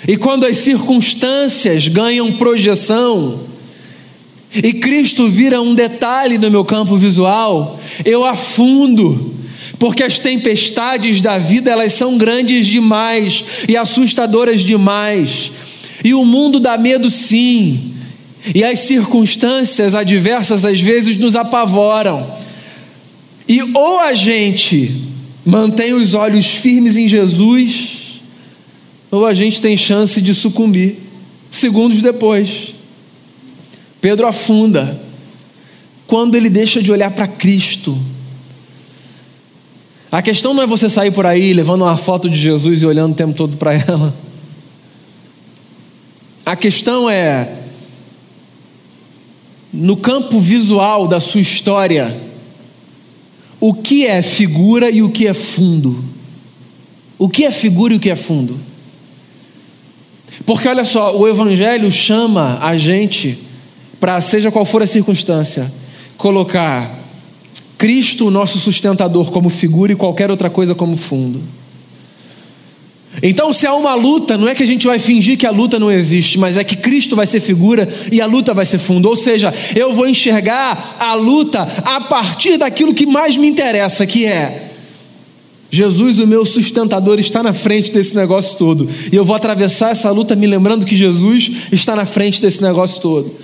e 0.07 0.17
quando 0.17 0.47
as 0.47 0.57
circunstâncias 0.57 1.87
ganham 1.87 2.31
projeção, 2.33 3.41
e 4.51 4.73
Cristo 4.73 5.29
vira 5.29 5.61
um 5.61 5.75
detalhe 5.75 6.39
no 6.39 6.49
meu 6.49 6.65
campo 6.65 6.95
visual, 6.95 7.79
eu 8.03 8.25
afundo, 8.25 9.35
porque 9.77 10.01
as 10.01 10.17
tempestades 10.17 11.21
da 11.21 11.37
vida 11.37 11.69
elas 11.69 11.93
são 11.93 12.17
grandes 12.17 12.65
demais 12.65 13.43
e 13.67 13.77
assustadoras 13.77 14.61
demais 14.61 15.51
e 16.05 16.13
o 16.13 16.23
mundo 16.23 16.59
dá 16.59 16.77
medo, 16.77 17.09
sim. 17.09 17.95
E 18.53 18.63
as 18.63 18.77
circunstâncias 18.81 19.95
adversas 19.95 20.63
às 20.63 20.79
vezes 20.79 21.17
nos 21.17 21.35
apavoram. 21.35 22.31
E 23.47 23.63
ou 23.63 23.99
a 24.01 24.13
gente 24.13 24.95
mantém 25.43 25.95
os 25.95 26.13
olhos 26.13 26.45
firmes 26.45 26.95
em 26.95 27.07
Jesus, 27.07 28.21
ou 29.09 29.25
a 29.25 29.33
gente 29.33 29.59
tem 29.59 29.75
chance 29.75 30.21
de 30.21 30.31
sucumbir 30.31 30.95
segundos 31.49 32.03
depois. 32.03 32.75
Pedro 33.99 34.27
afunda 34.27 35.01
quando 36.05 36.35
ele 36.35 36.51
deixa 36.51 36.83
de 36.83 36.91
olhar 36.91 37.09
para 37.09 37.25
Cristo. 37.25 37.97
A 40.11 40.21
questão 40.21 40.53
não 40.53 40.61
é 40.61 40.67
você 40.67 40.87
sair 40.87 41.09
por 41.09 41.25
aí 41.25 41.51
levando 41.51 41.81
uma 41.81 41.97
foto 41.97 42.29
de 42.29 42.39
Jesus 42.39 42.83
e 42.83 42.85
olhando 42.85 43.13
o 43.13 43.15
tempo 43.15 43.33
todo 43.33 43.57
para 43.57 43.73
ela. 43.73 44.24
A 46.45 46.55
questão 46.55 47.09
é, 47.09 47.49
no 49.73 49.97
campo 49.97 50.39
visual 50.39 51.07
da 51.07 51.19
sua 51.19 51.41
história, 51.41 52.15
o 53.59 53.73
que 53.73 54.05
é 54.05 54.21
figura 54.21 54.91
e 54.91 55.01
o 55.01 55.09
que 55.09 55.27
é 55.27 55.33
fundo? 55.33 56.03
O 57.17 57.27
que 57.27 57.45
é 57.45 57.51
figura 57.51 57.93
e 57.93 57.97
o 57.97 57.99
que 57.99 58.11
é 58.11 58.15
fundo? 58.15 58.59
Porque 60.45 60.67
olha 60.67 60.85
só, 60.85 61.17
o 61.17 61.27
Evangelho 61.27 61.91
chama 61.91 62.59
a 62.61 62.77
gente 62.77 63.39
para, 63.99 64.21
seja 64.21 64.51
qual 64.51 64.65
for 64.65 64.83
a 64.83 64.87
circunstância, 64.87 65.71
colocar 66.17 66.99
Cristo, 67.77 68.29
nosso 68.29 68.59
sustentador, 68.59 69.31
como 69.31 69.49
figura 69.49 69.91
e 69.91 69.95
qualquer 69.95 70.29
outra 70.29 70.49
coisa 70.49 70.75
como 70.75 70.95
fundo. 70.95 71.41
Então, 73.27 73.51
se 73.51 73.65
há 73.65 73.73
uma 73.73 73.95
luta, 73.95 74.37
não 74.37 74.47
é 74.47 74.53
que 74.53 74.61
a 74.61 74.67
gente 74.67 74.85
vai 74.85 74.99
fingir 74.99 75.35
que 75.35 75.47
a 75.47 75.51
luta 75.51 75.79
não 75.79 75.91
existe, 75.91 76.37
mas 76.37 76.57
é 76.57 76.63
que 76.63 76.75
Cristo 76.75 77.15
vai 77.15 77.25
ser 77.25 77.39
figura 77.39 77.89
e 78.11 78.21
a 78.21 78.27
luta 78.27 78.53
vai 78.53 78.67
ser 78.67 78.77
fundo. 78.77 79.09
Ou 79.09 79.15
seja, 79.15 79.51
eu 79.75 79.93
vou 79.93 80.07
enxergar 80.07 80.95
a 80.99 81.15
luta 81.15 81.67
a 81.83 82.01
partir 82.01 82.57
daquilo 82.57 82.93
que 82.93 83.07
mais 83.07 83.35
me 83.35 83.47
interessa, 83.47 84.05
que 84.05 84.27
é 84.27 84.69
Jesus, 85.71 86.19
o 86.19 86.27
meu 86.27 86.45
sustentador, 86.45 87.19
está 87.19 87.41
na 87.41 87.51
frente 87.51 87.91
desse 87.91 88.15
negócio 88.15 88.59
todo. 88.59 88.87
E 89.11 89.15
eu 89.15 89.25
vou 89.25 89.35
atravessar 89.35 89.89
essa 89.89 90.11
luta 90.11 90.35
me 90.35 90.45
lembrando 90.45 90.85
que 90.85 90.95
Jesus 90.95 91.51
está 91.71 91.95
na 91.95 92.05
frente 92.05 92.39
desse 92.39 92.61
negócio 92.61 93.01
todo. 93.01 93.35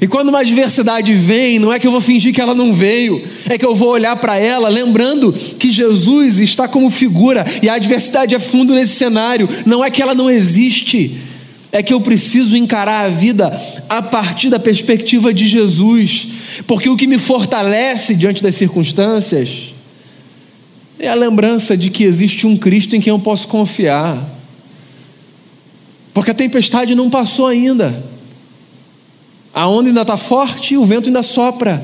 E 0.00 0.06
quando 0.06 0.28
uma 0.28 0.40
adversidade 0.40 1.14
vem, 1.14 1.58
não 1.58 1.72
é 1.72 1.78
que 1.78 1.86
eu 1.86 1.90
vou 1.90 2.02
fingir 2.02 2.34
que 2.34 2.40
ela 2.40 2.54
não 2.54 2.74
veio, 2.74 3.22
é 3.48 3.56
que 3.56 3.64
eu 3.64 3.74
vou 3.74 3.88
olhar 3.88 4.14
para 4.16 4.36
ela 4.36 4.68
lembrando 4.68 5.32
que 5.32 5.70
Jesus 5.70 6.38
está 6.38 6.68
como 6.68 6.90
figura 6.90 7.46
e 7.62 7.68
a 7.68 7.74
adversidade 7.74 8.34
é 8.34 8.38
fundo 8.38 8.74
nesse 8.74 8.94
cenário, 8.94 9.48
não 9.64 9.82
é 9.82 9.90
que 9.90 10.02
ela 10.02 10.14
não 10.14 10.30
existe, 10.30 11.16
é 11.72 11.82
que 11.82 11.94
eu 11.94 12.00
preciso 12.00 12.56
encarar 12.58 13.06
a 13.06 13.08
vida 13.08 13.58
a 13.88 14.02
partir 14.02 14.50
da 14.50 14.58
perspectiva 14.58 15.32
de 15.32 15.48
Jesus, 15.48 16.26
porque 16.66 16.90
o 16.90 16.96
que 16.96 17.06
me 17.06 17.18
fortalece 17.18 18.14
diante 18.14 18.42
das 18.42 18.54
circunstâncias 18.54 19.74
é 20.98 21.08
a 21.08 21.14
lembrança 21.14 21.74
de 21.74 21.88
que 21.88 22.04
existe 22.04 22.46
um 22.46 22.56
Cristo 22.56 22.94
em 22.96 23.00
quem 23.00 23.10
eu 23.10 23.18
posso 23.18 23.48
confiar, 23.48 24.22
porque 26.12 26.30
a 26.30 26.34
tempestade 26.34 26.94
não 26.94 27.08
passou 27.08 27.46
ainda. 27.46 28.15
A 29.56 29.66
onda 29.66 29.88
ainda 29.88 30.02
está 30.02 30.18
forte 30.18 30.76
o 30.76 30.84
vento 30.84 31.06
ainda 31.06 31.22
sopra. 31.22 31.82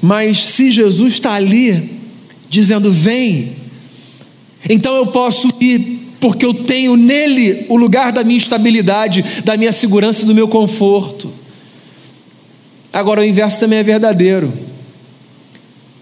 Mas 0.00 0.38
se 0.38 0.70
Jesus 0.70 1.14
está 1.14 1.34
ali, 1.34 1.90
dizendo: 2.48 2.92
Vem, 2.92 3.56
então 4.70 4.94
eu 4.94 5.08
posso 5.08 5.48
ir 5.60 5.98
porque 6.20 6.46
eu 6.46 6.54
tenho 6.54 6.96
nele 6.96 7.66
o 7.68 7.76
lugar 7.76 8.12
da 8.12 8.22
minha 8.22 8.38
estabilidade, 8.38 9.42
da 9.44 9.56
minha 9.56 9.72
segurança 9.72 10.22
e 10.22 10.26
do 10.26 10.32
meu 10.32 10.46
conforto. 10.46 11.28
Agora, 12.92 13.22
o 13.22 13.24
inverso 13.24 13.58
também 13.58 13.80
é 13.80 13.82
verdadeiro. 13.82 14.52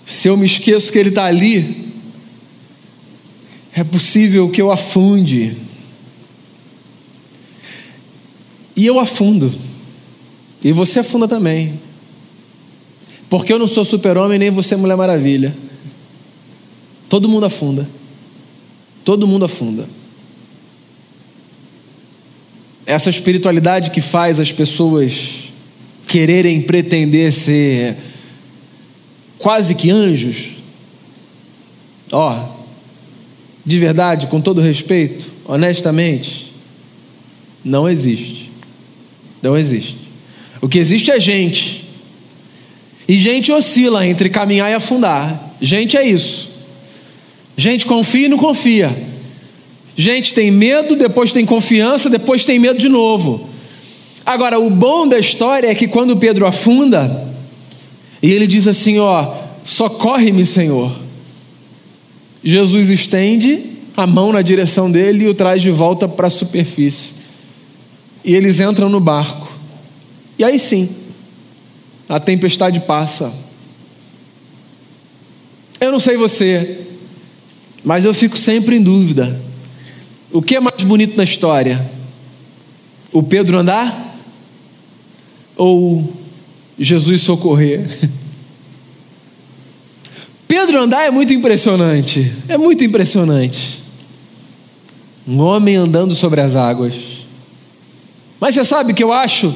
Se 0.04 0.28
eu 0.28 0.37
me 0.37 0.44
esqueço 0.44 0.92
que 0.92 0.98
ele 0.98 1.08
está 1.08 1.24
ali, 1.24 1.88
é 3.72 3.82
possível 3.82 4.50
que 4.50 4.61
eu 4.61 4.70
afunde. 4.70 5.56
E 8.76 8.87
eu 8.87 8.98
afundo. 8.98 9.52
E 10.62 10.72
você 10.72 11.00
afunda 11.00 11.26
também. 11.28 11.78
Porque 13.28 13.52
eu 13.52 13.58
não 13.58 13.66
sou 13.66 13.85
super-homem, 13.85 14.38
nem 14.38 14.50
você 14.50 14.74
é 14.74 14.76
Mulher 14.76 14.96
Maravilha. 14.96 15.54
Todo 17.08 17.28
mundo 17.28 17.46
afunda. 17.46 17.88
Todo 19.04 19.26
mundo 19.26 19.44
afunda. 19.44 19.87
Essa 22.87 23.11
espiritualidade 23.11 23.90
que 23.90 24.00
faz 24.00 24.38
as 24.38 24.52
pessoas 24.52 25.44
quererem 26.06 26.61
pretender 26.61 27.32
ser 27.32 27.96
quase 29.38 29.74
que 29.74 29.90
anjos. 29.90 30.50
Ó, 32.12 32.48
de 33.64 33.78
verdade, 33.78 34.26
com 34.26 34.40
todo 34.40 34.61
respeito, 34.61 35.30
honestamente, 35.46 36.52
não 37.64 37.88
existe. 37.88 38.41
Não 39.42 39.59
existe. 39.59 39.96
O 40.61 40.68
que 40.68 40.78
existe 40.78 41.11
é 41.11 41.18
gente. 41.18 41.83
E 43.09 43.18
gente 43.18 43.50
oscila 43.50 44.07
entre 44.07 44.31
caminhar 44.31 44.70
e 44.70 44.74
afundar. 44.74 45.55
Gente 45.61 45.96
é 45.96 46.07
isso. 46.07 46.50
Gente 47.57 47.85
confia 47.85 48.26
e 48.26 48.28
não 48.28 48.38
confia. 48.38 48.96
Gente 49.96 50.33
tem 50.33 50.50
medo, 50.50 50.96
depois 50.96 51.33
tem 51.33 51.44
confiança, 51.44 52.09
depois 52.09 52.44
tem 52.44 52.59
medo 52.59 52.78
de 52.78 52.88
novo. 52.88 53.50
Agora, 54.24 54.59
o 54.59 54.70
bom 54.70 55.07
da 55.07 55.18
história 55.18 55.68
é 55.68 55.74
que 55.74 55.88
quando 55.88 56.16
Pedro 56.16 56.46
afunda, 56.46 57.28
e 58.22 58.31
ele 58.31 58.46
diz 58.46 58.66
assim: 58.66 58.98
Ó, 58.98 59.35
socorre-me, 59.64 60.46
Senhor. 60.46 60.90
Jesus 62.42 62.88
estende 62.88 63.62
a 63.96 64.07
mão 64.07 64.33
na 64.33 64.42
direção 64.42 64.90
dele 64.90 65.24
e 65.24 65.28
o 65.28 65.35
traz 65.35 65.61
de 65.61 65.70
volta 65.70 66.09
para 66.09 66.28
a 66.28 66.31
superfície. 66.31 67.21
E 68.24 68.35
eles 68.35 68.61
entram 68.61 68.88
no 68.88 69.00
barco. 69.00 69.50
E 70.38 70.44
aí 70.44 70.58
sim, 70.58 70.88
a 72.08 72.20
tempestade 72.20 72.80
passa. 72.80 73.32
Eu 75.80 75.90
não 75.90 75.98
sei 75.98 76.16
você, 76.16 76.80
mas 77.85 78.04
eu 78.04 78.14
fico 78.14 78.37
sempre 78.37 78.76
em 78.76 78.82
dúvida. 78.82 79.40
O 80.30 80.40
que 80.40 80.56
é 80.56 80.61
mais 80.61 80.82
bonito 80.82 81.16
na 81.16 81.24
história? 81.24 81.90
O 83.12 83.22
Pedro 83.22 83.58
andar? 83.58 84.16
Ou 85.56 86.12
Jesus 86.78 87.20
socorrer? 87.22 87.87
Pedro 90.46 90.82
andar 90.82 91.04
é 91.04 91.11
muito 91.11 91.32
impressionante. 91.32 92.32
É 92.48 92.56
muito 92.56 92.85
impressionante. 92.85 93.82
Um 95.26 95.38
homem 95.40 95.76
andando 95.76 96.14
sobre 96.14 96.40
as 96.40 96.56
águas. 96.56 97.12
Mas 98.42 98.57
você 98.57 98.64
sabe 98.64 98.92
que 98.92 99.05
eu 99.05 99.12
acho 99.12 99.55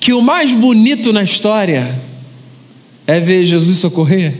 que 0.00 0.12
o 0.12 0.20
mais 0.20 0.52
bonito 0.52 1.12
na 1.12 1.22
história 1.22 1.86
é 3.06 3.20
ver 3.20 3.46
Jesus 3.46 3.78
socorrer? 3.78 4.34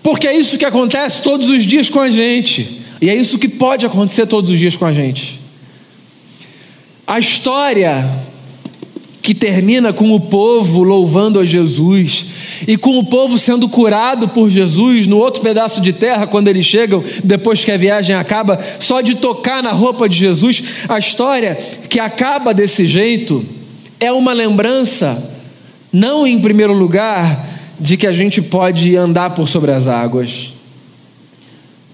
Porque 0.00 0.28
é 0.28 0.36
isso 0.36 0.56
que 0.56 0.64
acontece 0.64 1.22
todos 1.22 1.50
os 1.50 1.64
dias 1.64 1.88
com 1.88 1.98
a 1.98 2.08
gente. 2.08 2.82
E 3.00 3.10
é 3.10 3.16
isso 3.16 3.36
que 3.36 3.48
pode 3.48 3.84
acontecer 3.84 4.28
todos 4.28 4.48
os 4.48 4.60
dias 4.60 4.76
com 4.76 4.84
a 4.86 4.92
gente. 4.92 5.40
A 7.04 7.18
história 7.18 8.08
que 9.24 9.34
termina 9.34 9.90
com 9.90 10.12
o 10.12 10.20
povo 10.20 10.82
louvando 10.82 11.40
a 11.40 11.46
Jesus 11.46 12.26
e 12.68 12.76
com 12.76 12.98
o 12.98 13.06
povo 13.06 13.38
sendo 13.38 13.66
curado 13.70 14.28
por 14.28 14.50
Jesus 14.50 15.06
no 15.06 15.16
outro 15.16 15.40
pedaço 15.40 15.80
de 15.80 15.94
terra, 15.94 16.26
quando 16.26 16.48
eles 16.48 16.66
chegam, 16.66 17.02
depois 17.24 17.64
que 17.64 17.72
a 17.72 17.76
viagem 17.78 18.14
acaba, 18.14 18.60
só 18.78 19.00
de 19.00 19.14
tocar 19.14 19.62
na 19.62 19.72
roupa 19.72 20.10
de 20.10 20.18
Jesus, 20.18 20.62
a 20.86 20.98
história 20.98 21.56
que 21.88 21.98
acaba 21.98 22.52
desse 22.52 22.84
jeito 22.84 23.42
é 23.98 24.12
uma 24.12 24.34
lembrança, 24.34 25.40
não 25.90 26.26
em 26.26 26.38
primeiro 26.38 26.74
lugar, 26.74 27.48
de 27.80 27.96
que 27.96 28.06
a 28.06 28.12
gente 28.12 28.42
pode 28.42 28.94
andar 28.94 29.30
por 29.30 29.48
sobre 29.48 29.72
as 29.72 29.86
águas. 29.86 30.52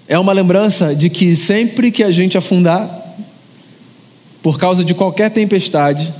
É 0.05 0.19
uma 0.19 0.33
lembrança 0.33 0.93
de 0.93 1.09
que 1.09 1.33
sempre 1.37 1.91
que 1.91 2.03
a 2.03 2.11
gente 2.11 2.37
afundar, 2.37 3.15
por 4.43 4.59
causa 4.59 4.83
de 4.83 4.93
qualquer 4.93 5.31
tempestade, 5.31 6.13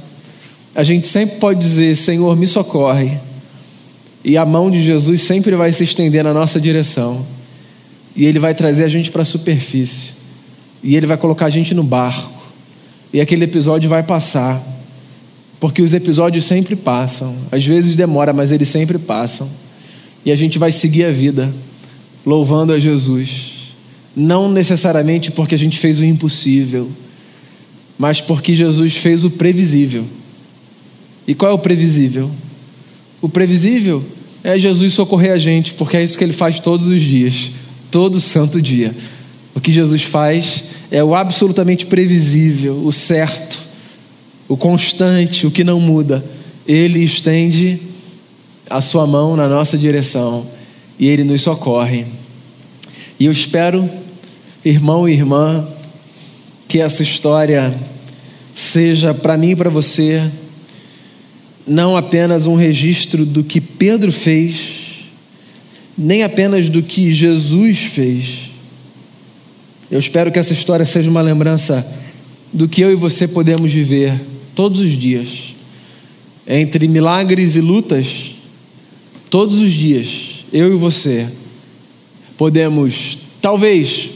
a 0.73 0.84
gente 0.84 1.07
sempre 1.07 1.38
pode 1.38 1.60
dizer: 1.60 1.95
Senhor, 1.95 2.36
me 2.36 2.47
socorre. 2.47 3.17
E 4.23 4.38
a 4.38 4.45
mão 4.45 4.69
de 4.69 4.81
Jesus 4.81 5.23
sempre 5.23 5.55
vai 5.55 5.73
se 5.73 5.84
estender 5.84 6.23
na 6.23 6.34
nossa 6.34 6.60
direção. 6.60 7.25
E 8.15 8.25
Ele 8.25 8.39
vai 8.39 8.53
trazer 8.53 8.84
a 8.84 8.89
gente 8.89 9.10
para 9.10 9.23
a 9.23 9.25
superfície. 9.25 10.13
E 10.84 10.95
Ele 10.95 11.07
vai 11.07 11.17
colocar 11.17 11.47
a 11.47 11.49
gente 11.49 11.73
no 11.73 11.84
barco. 11.84 12.31
E 13.12 13.19
aquele 13.19 13.45
episódio 13.45 13.89
vai 13.89 14.03
passar. 14.03 14.62
Porque 15.60 15.81
os 15.81 15.93
episódios 15.93 16.45
sempre 16.45 16.75
passam. 16.75 17.36
Às 17.51 17.65
vezes 17.65 17.95
demora, 17.95 18.31
mas 18.31 18.51
eles 18.51 18.67
sempre 18.67 18.97
passam. 18.97 19.49
E 20.23 20.31
a 20.31 20.36
gente 20.36 20.60
vai 20.60 20.71
seguir 20.71 21.05
a 21.05 21.12
vida, 21.12 21.51
louvando 22.25 22.73
a 22.73 22.79
Jesus. 22.79 23.62
Não 24.15 24.51
necessariamente 24.51 25.31
porque 25.31 25.55
a 25.55 25.57
gente 25.57 25.79
fez 25.79 25.99
o 25.99 26.05
impossível, 26.05 26.91
mas 27.97 28.19
porque 28.21 28.53
Jesus 28.53 28.97
fez 28.97 29.23
o 29.23 29.29
previsível. 29.29 30.05
E 31.27 31.36
qual 31.36 31.51
é 31.51 31.53
o 31.53 31.60
previsível? 31.60 32.29
O 33.21 33.29
previsível 33.29 34.03
é 34.43 34.57
Jesus 34.57 34.93
socorrer 34.93 35.34
a 35.34 35.38
gente, 35.38 35.73
porque 35.73 35.97
é 35.97 36.03
isso 36.03 36.17
que 36.17 36.23
ele 36.23 36.34
faz 36.34 36.60
todos 36.60 36.88
os 36.88 37.01
dias, 37.01 37.51
todo 37.91 38.19
santo 38.19 38.62
dia. 38.62 38.93
O 39.53 39.62
que 39.62 39.71
Jesus 39.71 40.01
faz 40.01 40.63
é 40.89 41.03
o 41.03 41.13
absolutamente 41.13 41.86
previsível, 41.86 42.84
o 42.84 42.91
certo, 42.91 43.60
o 44.47 44.57
constante, 44.57 45.45
o 45.45 45.51
que 45.51 45.63
não 45.63 45.79
muda. 45.79 46.23
Ele 46.67 47.03
estende 47.03 47.79
a 48.69 48.81
sua 48.81 49.05
mão 49.05 49.36
na 49.36 49.47
nossa 49.47 49.77
direção 49.77 50.45
e 50.97 51.07
ele 51.07 51.23
nos 51.23 51.41
socorre. 51.41 52.05
E 53.19 53.25
eu 53.25 53.31
espero, 53.31 53.88
irmão 54.65 55.07
e 55.07 55.13
irmã, 55.13 55.67
que 56.67 56.79
essa 56.79 57.03
história 57.03 57.73
seja 58.55 59.13
para 59.13 59.38
mim 59.38 59.51
e 59.51 59.55
para 59.55 59.69
você 59.69 60.29
não 61.67 61.95
apenas 61.95 62.47
um 62.47 62.56
registro 62.56 63.26
do 63.26 63.43
que 63.43 63.62
Pedro 63.62 64.12
fez, 64.12 65.06
nem 65.97 66.24
apenas 66.24 66.69
do 66.69 66.82
que 66.82 67.13
Jesus 67.13 67.80
fez. 67.80 68.52
Eu 69.89 70.00
espero 70.00 70.32
que 70.32 70.39
essa 70.39 70.54
história 70.54 70.86
seja 70.86 71.10
uma 71.10 71.21
lembrança 71.21 71.86
do 72.52 72.67
que 72.67 72.82
eu 72.82 72.91
e 72.91 72.95
você 72.95 73.28
podemos 73.28 73.71
viver 73.71 74.13
todos 74.56 74.80
os 74.80 74.91
dias, 74.91 75.56
entre 76.47 76.88
milagres 76.88 77.56
e 77.56 77.62
lutas, 77.62 78.36
todos 79.30 79.60
os 79.60 79.71
dias, 79.71 80.43
eu 80.52 80.74
e 80.74 80.76
você 80.76 81.28
podemos, 82.38 83.19
talvez, 83.39 84.10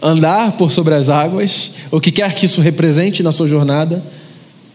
andar 0.00 0.52
por 0.52 0.70
sobre 0.70 0.94
as 0.94 1.08
águas, 1.08 1.72
o 1.90 2.00
que 2.00 2.12
quer 2.12 2.34
que 2.34 2.44
isso 2.44 2.60
represente 2.60 3.22
na 3.22 3.32
sua 3.32 3.48
jornada, 3.48 4.04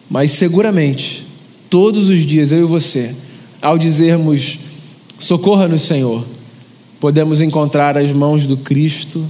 mas 0.09 0.31
seguramente 0.31 1.26
todos 1.69 2.09
os 2.09 2.25
dias, 2.25 2.51
eu 2.51 2.59
e 2.59 2.63
você, 2.63 3.13
ao 3.61 3.77
dizermos 3.77 4.59
socorra-nos, 5.19 5.81
Senhor, 5.81 6.25
podemos 6.99 7.41
encontrar 7.41 7.97
as 7.97 8.11
mãos 8.11 8.45
do 8.45 8.57
Cristo 8.57 9.25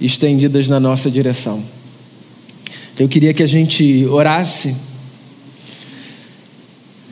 estendidas 0.00 0.68
na 0.68 0.80
nossa 0.80 1.10
direção. 1.10 1.62
Eu 2.98 3.08
queria 3.08 3.32
que 3.32 3.42
a 3.42 3.46
gente 3.46 4.04
orasse. 4.06 4.76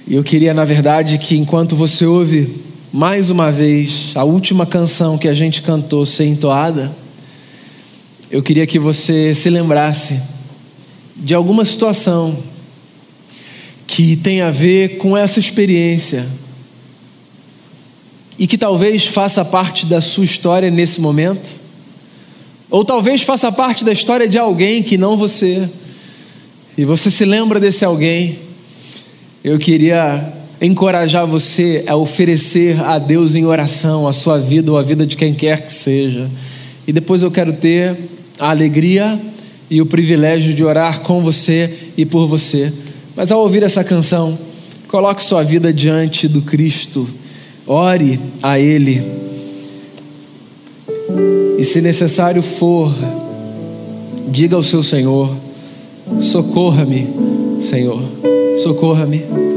Eu 0.09 0.23
queria, 0.23 0.53
na 0.53 0.65
verdade, 0.65 1.19
que 1.19 1.37
enquanto 1.37 1.75
você 1.75 2.05
ouve 2.05 2.63
mais 2.93 3.31
uma 3.31 3.51
vez 3.51 4.11
a 4.15 4.25
última 4.25 4.67
canção 4.67 5.17
que 5.17 5.29
a 5.29 5.35
gente 5.35 5.63
cantou 5.63 6.05
ser 6.05 6.27
entoada, 6.27 6.95
eu 8.31 8.43
queria 8.43 8.67
que 8.67 8.79
você 8.79 9.35
se 9.35 9.49
lembrasse 9.49 10.21
de 11.17 11.35
alguma 11.35 11.65
situação 11.65 12.37
que 13.93 14.15
tem 14.15 14.41
a 14.41 14.53
ver 14.53 14.99
com 14.99 15.17
essa 15.17 15.41
experiência 15.41 16.25
e 18.39 18.47
que 18.47 18.57
talvez 18.57 19.07
faça 19.07 19.45
parte 19.45 19.85
da 19.85 20.01
sua 20.01 20.25
história 20.25 20.71
nesse 20.71 21.01
momento, 21.01 21.59
ou 22.71 22.85
talvez 22.85 23.23
faça 23.23 23.51
parte 23.51 23.85
da 23.85 23.93
história 23.93 24.29
de 24.29 24.39
alguém 24.39 24.81
que 24.81 24.97
não 24.97 25.17
você, 25.17 25.69
e 26.79 26.85
você 26.85 27.11
se 27.11 27.25
lembra 27.25 27.59
desse 27.59 27.85
alguém. 27.85 28.39
Eu 29.43 29.59
queria 29.59 30.35
encorajar 30.63 31.27
você 31.27 31.83
a 31.89 31.97
oferecer 31.97 32.81
a 32.81 32.97
Deus 32.97 33.35
em 33.35 33.45
oração 33.45 34.07
a 34.07 34.13
sua 34.13 34.39
vida 34.39 34.71
ou 34.71 34.79
a 34.79 34.83
vida 34.83 35.05
de 35.05 35.17
quem 35.17 35.35
quer 35.35 35.63
que 35.63 35.73
seja. 35.73 36.31
E 36.87 36.93
depois 36.93 37.23
eu 37.23 37.31
quero 37.31 37.53
ter 37.55 37.97
a 38.39 38.51
alegria 38.51 39.21
e 39.69 39.83
o 39.83 39.87
privilégio 39.87 40.55
de 40.55 40.63
orar 40.63 41.01
com 41.01 41.21
você 41.21 41.75
e 41.97 42.07
por 42.07 42.29
você. 42.29 42.73
Mas 43.21 43.31
ao 43.31 43.41
ouvir 43.41 43.63
essa 43.63 43.85
canção, 43.85 44.39
coloque 44.89 45.23
sua 45.23 45.43
vida 45.43 45.71
diante 45.71 46.27
do 46.27 46.41
Cristo, 46.41 47.07
ore 47.67 48.19
a 48.43 48.59
Ele. 48.59 49.03
E 51.59 51.63
se 51.63 51.83
necessário 51.83 52.41
for, 52.43 52.91
diga 54.27 54.57
ao 54.57 54.63
seu 54.63 54.83
Senhor: 54.83 55.37
socorra-me, 56.23 57.07
Senhor, 57.61 58.01
socorra-me. 58.57 59.50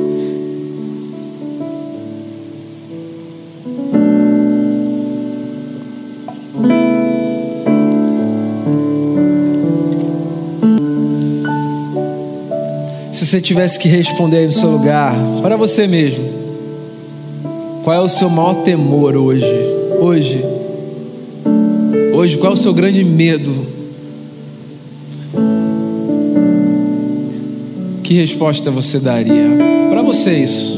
Você 13.33 13.41
tivesse 13.41 13.79
que 13.79 13.87
responder 13.87 14.37
aí 14.37 14.45
no 14.45 14.51
seu 14.51 14.69
lugar, 14.69 15.15
para 15.41 15.57
você 15.57 15.87
mesmo, 15.87 16.23
qual 17.83 17.95
é 17.95 17.99
o 17.99 18.07
seu 18.07 18.29
maior 18.29 18.61
temor 18.61 19.17
hoje? 19.17 19.47
Hoje, 19.99 20.45
hoje, 22.13 22.37
qual 22.37 22.51
é 22.51 22.53
o 22.53 22.57
seu 22.57 22.71
grande 22.75 23.03
medo? 23.03 23.51
Que 28.03 28.13
resposta 28.13 28.69
você 28.69 28.99
daria 28.99 29.47
para 29.89 30.03
você 30.03 30.33
isso? 30.33 30.77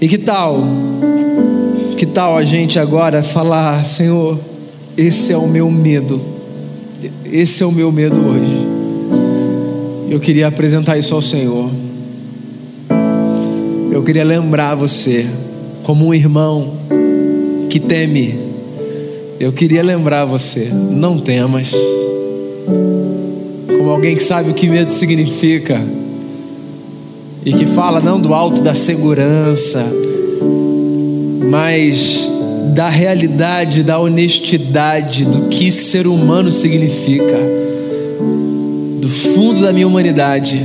E 0.00 0.06
que 0.06 0.18
tal? 0.18 0.62
Que 1.96 2.06
tal 2.06 2.36
a 2.36 2.44
gente 2.44 2.78
agora 2.78 3.24
falar, 3.24 3.84
Senhor, 3.84 4.38
esse 4.96 5.32
é 5.32 5.36
o 5.36 5.48
meu 5.48 5.68
medo. 5.68 6.20
Esse 7.24 7.64
é 7.64 7.66
o 7.66 7.72
meu 7.72 7.90
medo 7.90 8.24
hoje. 8.24 8.57
Eu 10.10 10.18
queria 10.18 10.48
apresentar 10.48 10.96
isso 10.96 11.14
ao 11.14 11.20
Senhor. 11.20 11.70
Eu 13.92 14.02
queria 14.02 14.24
lembrar 14.24 14.74
você, 14.74 15.26
como 15.82 16.06
um 16.06 16.14
irmão 16.14 16.72
que 17.68 17.78
teme, 17.78 18.38
eu 19.38 19.52
queria 19.52 19.82
lembrar 19.82 20.24
você, 20.24 20.70
não 20.72 21.18
temas. 21.18 21.72
Como 23.66 23.90
alguém 23.90 24.16
que 24.16 24.22
sabe 24.22 24.50
o 24.50 24.54
que 24.54 24.66
medo 24.66 24.90
significa 24.90 25.78
e 27.44 27.52
que 27.52 27.66
fala 27.66 28.00
não 28.00 28.18
do 28.18 28.32
alto 28.32 28.62
da 28.62 28.74
segurança, 28.74 29.84
mas 31.50 32.18
da 32.74 32.88
realidade, 32.88 33.82
da 33.82 33.98
honestidade, 33.98 35.26
do 35.26 35.48
que 35.48 35.70
ser 35.70 36.06
humano 36.06 36.50
significa 36.50 37.67
fundo 39.38 39.60
da 39.60 39.72
minha 39.72 39.86
humanidade, 39.86 40.60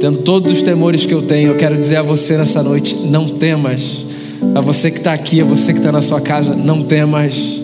tendo 0.00 0.18
todos 0.18 0.50
os 0.50 0.62
temores 0.62 1.06
que 1.06 1.14
eu 1.14 1.22
tenho, 1.22 1.52
eu 1.52 1.56
quero 1.56 1.76
dizer 1.76 1.94
a 1.94 2.02
você 2.02 2.36
nessa 2.36 2.60
noite: 2.60 2.96
não 2.96 3.28
temas. 3.28 4.04
A 4.52 4.60
você 4.60 4.90
que 4.90 4.98
está 4.98 5.12
aqui, 5.12 5.40
a 5.40 5.44
você 5.44 5.72
que 5.72 5.78
está 5.78 5.92
na 5.92 6.02
sua 6.02 6.20
casa, 6.20 6.56
não 6.56 6.82
temas. 6.82 7.60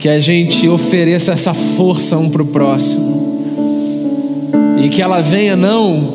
Que 0.00 0.08
a 0.08 0.18
gente 0.18 0.68
ofereça 0.68 1.30
essa 1.30 1.54
força 1.54 2.18
um 2.18 2.28
para 2.28 2.42
o 2.42 2.46
próximo. 2.46 4.50
E 4.82 4.88
que 4.88 5.00
ela 5.00 5.20
venha 5.20 5.54
não 5.54 6.14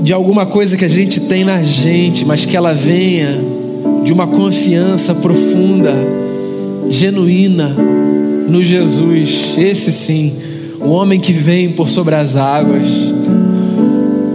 de 0.00 0.12
alguma 0.12 0.44
coisa 0.44 0.76
que 0.76 0.84
a 0.84 0.88
gente 0.88 1.20
tem 1.20 1.44
na 1.44 1.62
gente, 1.62 2.24
mas 2.24 2.44
que 2.44 2.56
ela 2.56 2.74
venha 2.74 3.38
de 4.02 4.12
uma 4.12 4.26
confiança 4.26 5.14
profunda, 5.14 5.94
genuína 6.90 7.76
no 8.48 8.60
Jesus. 8.60 9.54
Esse 9.56 9.92
sim 9.92 10.47
o 10.80 10.90
homem 10.90 11.18
que 11.18 11.32
vem 11.32 11.70
por 11.70 11.90
sobre 11.90 12.14
as 12.14 12.36
águas, 12.36 12.86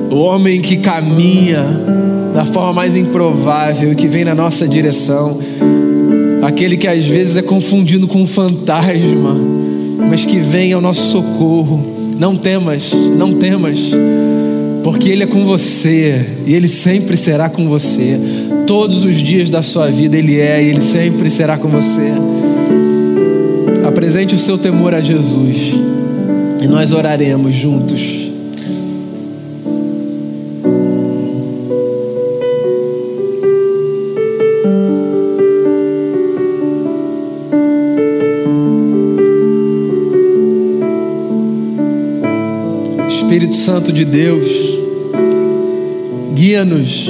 o 0.10 0.15
homem 0.15 0.62
que 0.62 0.77
caminha 0.77 1.63
da 2.34 2.45
forma 2.45 2.73
mais 2.73 2.95
improvável 2.95 3.91
e 3.91 3.95
que 3.95 4.08
vem 4.08 4.25
na 4.25 4.36
nossa 4.36 4.67
direção, 4.67 5.39
aquele 6.41 6.77
que 6.77 6.88
às 6.88 7.06
vezes 7.06 7.38
é 7.38 7.41
confundido 7.41 8.08
com 8.08 8.21
um 8.21 8.27
fantasma, 8.27 9.36
mas 10.10 10.25
que 10.25 10.39
vem 10.39 10.73
ao 10.73 10.82
nosso 10.82 11.12
socorro. 11.12 11.91
Não 12.19 12.36
temas, 12.36 12.91
não 13.17 13.34
temas, 13.34 13.79
porque 14.84 15.10
Ele 15.10 15.23
é 15.23 15.27
com 15.27 15.45
você 15.45 16.23
e 16.45 16.53
Ele 16.53 16.67
sempre 16.67 17.17
será 17.17 17.49
com 17.49 17.67
você. 17.67 18.19
Todos 18.67 19.03
os 19.03 19.15
dias 19.15 19.49
da 19.49 19.62
sua 19.62 19.89
vida 19.89 20.17
Ele 20.17 20.39
é 20.39 20.63
e 20.63 20.69
Ele 20.69 20.82
sempre 20.82 21.29
será 21.29 21.58
com 21.58 21.69
você. 21.69 22.12
Apresente 23.86 24.36
o 24.36 24.39
seu 24.39 24.58
temor 24.58 24.93
a 24.93 25.01
Jesus. 25.01 25.92
E 26.63 26.67
nós 26.67 26.93
oraremos 26.93 27.54
juntos. 27.54 28.02
Espírito 43.10 43.58
Santo 43.58 43.91
de 43.91 44.06
Deus, 44.06 44.47
guia-nos, 46.34 47.10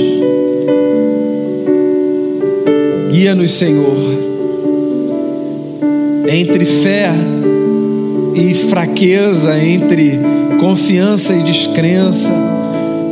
guia-nos, 3.12 3.52
Senhor, 3.52 3.98
entre 6.28 6.66
fé 6.66 7.12
e 7.12 7.53
fraqueza, 8.54 9.58
entre 9.63 10.19
confiança 10.60 11.34
e 11.34 11.43
descrença, 11.43 12.32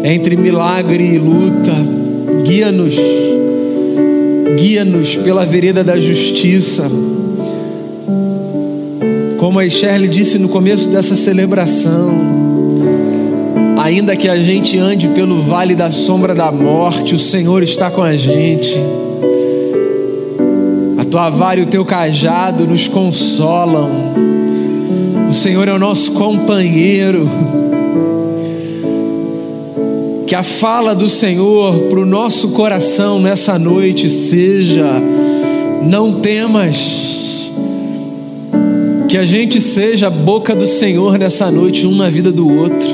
entre 0.04 0.36
milagre 0.36 1.04
e 1.04 1.18
luta. 1.18 1.74
Guia-nos, 2.44 2.96
guia-nos 4.58 5.16
pela 5.18 5.46
vereda 5.46 5.84
da 5.84 6.00
justiça. 6.00 6.90
Como 9.38 9.60
a 9.60 9.68
Shirley 9.68 10.08
disse 10.08 10.38
no 10.38 10.50
começo 10.50 10.90
dessa 10.90 11.16
celebração, 11.16 12.10
ainda 13.78 14.16
que 14.16 14.30
a 14.30 14.38
gente 14.38 14.78
ande 14.78 15.08
pelo 15.10 15.42
vale 15.42 15.76
da 15.76 15.92
sombra 15.92 16.34
da 16.34 16.52
morte, 16.52 17.16
o 17.16 17.20
Senhor 17.20 17.64
está 17.64 17.90
com 17.92 18.02
a 18.02 18.16
gente. 18.16 18.78
A 20.98 21.04
tua 21.04 21.30
vara 21.30 21.60
e 21.60 21.64
o 21.64 21.68
teu 21.68 21.84
cajado 21.84 22.68
nos 22.68 22.88
consolam. 22.88 23.90
O 25.32 25.34
Senhor 25.34 25.66
é 25.66 25.72
o 25.72 25.80
nosso 25.80 26.12
companheiro. 26.12 27.26
Que 30.28 30.36
a 30.36 30.44
fala 30.44 30.94
do 30.94 31.08
Senhor 31.08 31.74
para 31.90 32.02
o 32.02 32.06
nosso 32.06 32.50
coração 32.50 33.18
nessa 33.18 33.58
noite 33.58 34.10
seja: 34.10 35.02
não 35.84 36.20
temas. 36.20 37.50
Que 39.08 39.18
a 39.18 39.24
gente 39.24 39.62
seja 39.62 40.08
a 40.08 40.10
boca 40.10 40.54
do 40.54 40.66
Senhor 40.66 41.18
nessa 41.18 41.50
noite, 41.50 41.88
um 41.88 41.96
na 41.96 42.10
vida 42.10 42.30
do 42.30 42.54
outro, 42.54 42.90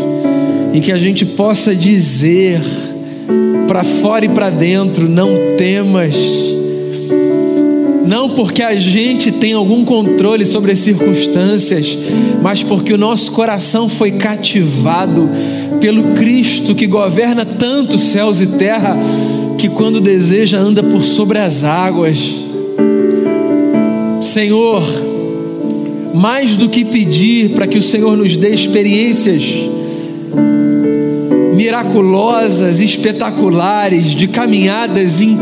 e 0.76 0.80
que 0.80 0.92
a 0.92 0.98
gente 0.98 1.26
possa 1.26 1.76
dizer 1.76 2.62
para 3.68 3.84
fora 3.84 4.26
e 4.26 4.30
para 4.30 4.52
dentro: 4.52 5.10
não 5.10 5.56
temas 5.58 6.47
não 8.08 8.30
porque 8.30 8.64
a 8.64 8.76
gente 8.76 9.34
tem 9.34 9.54
algum 9.54 9.84
controle 9.84 10.46
sobre 10.46 10.72
as 10.72 10.80
circunstâncias, 10.80 11.98
mas 12.42 12.64
porque 12.64 12.94
o 12.94 12.98
nosso 12.98 13.32
coração 13.34 13.90
foi 13.90 14.12
cativado 14.12 15.30
pelo 15.82 16.16
Cristo 16.16 16.74
que 16.74 16.88
governa 16.88 17.46
tanto 17.46 17.98
céus 17.98 18.42
e 18.42 18.48
terra, 18.48 18.98
que 19.58 19.68
quando 19.68 20.00
deseja 20.00 20.58
anda 20.58 20.82
por 20.82 21.04
sobre 21.04 21.38
as 21.38 21.66
águas. 21.66 22.18
Senhor, 24.22 24.84
mais 26.14 26.56
do 26.56 26.70
que 26.70 26.86
pedir 26.86 27.50
para 27.50 27.68
que 27.68 27.78
o 27.78 27.84
Senhor 27.84 28.16
nos 28.16 28.36
dê 28.36 28.50
experiências 28.50 29.44
miraculosas, 31.56 32.80
espetaculares, 32.80 34.12
de 34.12 34.28
caminhadas 34.28 35.20
em 35.20 35.38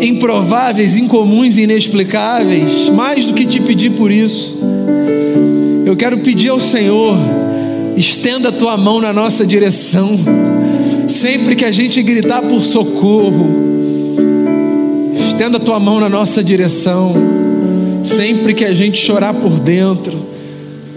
improváveis, 0.00 0.96
incomuns 0.96 1.58
e 1.58 1.62
inexplicáveis, 1.62 2.88
mais 2.90 3.24
do 3.24 3.34
que 3.34 3.46
te 3.46 3.60
pedir 3.60 3.90
por 3.90 4.10
isso, 4.10 4.58
eu 5.84 5.96
quero 5.96 6.18
pedir 6.18 6.50
ao 6.50 6.60
Senhor, 6.60 7.16
estenda 7.96 8.50
a 8.50 8.52
tua 8.52 8.76
mão 8.76 9.00
na 9.00 9.12
nossa 9.12 9.46
direção, 9.46 10.16
sempre 11.08 11.56
que 11.56 11.64
a 11.64 11.72
gente 11.72 12.02
gritar 12.02 12.42
por 12.42 12.62
socorro, 12.62 13.48
estenda 15.28 15.56
a 15.56 15.60
tua 15.60 15.80
mão 15.80 15.98
na 15.98 16.08
nossa 16.08 16.44
direção, 16.44 17.14
sempre 18.04 18.54
que 18.54 18.64
a 18.64 18.74
gente 18.74 18.98
chorar 18.98 19.34
por 19.34 19.58
dentro, 19.58 20.27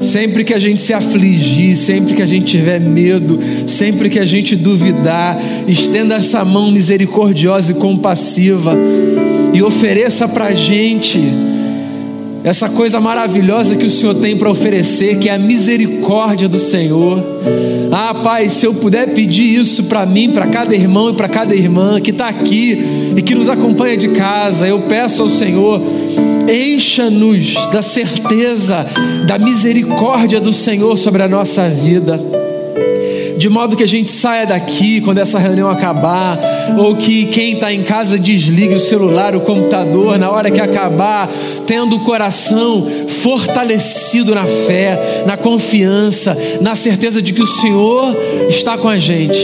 Sempre 0.02 0.44
que 0.44 0.54
a 0.54 0.60
gente 0.60 0.82
se 0.82 0.94
afligir, 0.94 1.76
sempre 1.76 2.16
que 2.16 2.22
a 2.22 2.26
gente 2.26 2.46
tiver 2.46 2.80
medo, 2.80 3.40
sempre 3.68 4.10
que 4.10 4.20
a 4.20 4.26
gente 4.26 4.56
duvidar, 4.56 5.40
estenda 5.68 6.16
essa 6.16 6.44
mão 6.44 6.72
misericordiosa 6.72 7.72
e 7.72 7.76
compassiva 7.76 8.76
e 9.54 9.62
ofereça 9.62 10.28
para 10.28 10.46
a 10.46 10.56
gente 10.56 11.20
essa 12.44 12.70
coisa 12.70 13.00
maravilhosa 13.00 13.76
que 13.76 13.86
o 13.86 13.90
Senhor 13.90 14.16
tem 14.16 14.36
para 14.36 14.50
oferecer, 14.50 15.20
que 15.20 15.30
é 15.30 15.36
a 15.36 15.40
misericórdia 15.40 16.48
do 16.48 16.58
Senhor. 16.58 17.24
Ah, 17.92 18.16
Pai, 18.16 18.50
se 18.50 18.66
eu 18.66 18.74
puder 18.74 19.10
pedir 19.10 19.56
isso 19.56 19.84
para 19.84 20.06
mim, 20.08 20.32
para 20.32 20.48
cada 20.48 20.74
irmão 20.74 21.12
e 21.12 21.14
para 21.14 21.30
cada 21.30 21.54
irmã 21.54 22.02
que 22.02 22.10
está 22.10 22.30
aqui 22.30 22.84
e 23.16 23.22
que 23.22 23.36
nos 23.36 23.48
acompanha 23.48 23.96
de 23.96 24.08
casa, 24.10 24.68
eu 24.68 24.80
peço 24.80 25.22
ao 25.22 25.30
Senhor, 25.30 25.82
encha-nos 26.50 27.54
da 27.72 27.82
certeza 27.82 28.86
da 29.26 29.38
misericórdia 29.38 30.40
do 30.40 30.54
Senhor 30.54 30.98
sobre 30.98 31.24
a 31.24 31.28
nossa 31.28 31.68
vida 31.68 32.20
de 33.42 33.50
modo 33.50 33.76
que 33.76 33.84
a 33.84 33.88
gente 33.88 34.12
saia 34.12 34.46
daqui 34.46 35.02
quando 35.02 35.18
essa 35.18 35.40
reunião 35.40 35.68
acabar, 35.68 36.38
ou 36.78 36.96
que 36.96 37.26
quem 37.26 37.54
está 37.54 37.74
em 37.74 37.82
casa 37.82 38.20
desligue 38.20 38.76
o 38.76 38.80
celular, 38.80 39.36
o 39.36 39.42
computador, 39.42 40.20
na 40.20 40.30
hora 40.30 40.52
que 40.52 40.62
acabar, 40.62 41.28
tendo 41.66 41.96
o 41.96 42.02
coração 42.02 42.88
fortalecido 43.08 44.36
na 44.36 44.46
fé, 44.46 45.24
na 45.26 45.38
confiança, 45.38 46.38
na 46.62 46.76
certeza 46.76 47.20
de 47.20 47.34
que 47.34 47.42
o 47.42 47.48
Senhor 47.48 48.16
está 48.48 48.78
com 48.78 48.88
a 48.88 49.00
gente. 49.00 49.42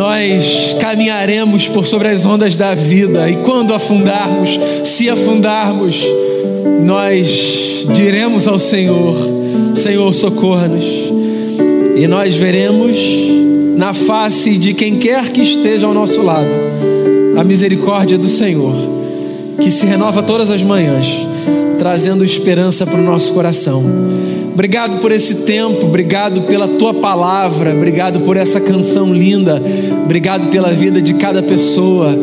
Nós 0.00 0.74
caminharemos 0.80 1.68
por 1.68 1.86
sobre 1.86 2.08
as 2.08 2.24
ondas 2.24 2.56
da 2.56 2.74
vida, 2.74 3.28
e 3.28 3.36
quando 3.44 3.74
afundarmos, 3.74 4.58
se 4.82 5.10
afundarmos, 5.10 6.02
nós 6.82 7.84
diremos 7.92 8.48
ao 8.48 8.58
Senhor: 8.58 9.14
Senhor, 9.74 10.14
socorra-nos 10.14 10.86
e 11.96 12.08
nós 12.08 12.34
veremos 12.34 12.96
na 13.76 13.92
face 13.92 14.56
de 14.56 14.72
quem 14.72 14.96
quer 14.96 15.28
que 15.28 15.42
esteja 15.42 15.86
ao 15.86 15.92
nosso 15.92 16.22
lado 16.22 16.48
a 17.36 17.44
misericórdia 17.44 18.16
do 18.16 18.26
Senhor, 18.26 18.74
que 19.60 19.70
se 19.70 19.84
renova 19.84 20.22
todas 20.22 20.50
as 20.50 20.62
manhãs, 20.62 21.08
trazendo 21.78 22.24
esperança 22.24 22.86
para 22.86 22.98
o 22.98 23.04
nosso 23.04 23.34
coração. 23.34 23.84
Obrigado 24.52 25.00
por 25.00 25.10
esse 25.12 25.46
tempo, 25.46 25.86
obrigado 25.86 26.42
pela 26.42 26.68
tua 26.68 26.94
palavra, 26.94 27.72
obrigado 27.72 28.20
por 28.20 28.36
essa 28.36 28.60
canção 28.60 29.14
linda, 29.14 29.60
obrigado 30.04 30.48
pela 30.48 30.72
vida 30.72 31.00
de 31.00 31.14
cada 31.14 31.42
pessoa, 31.42 32.14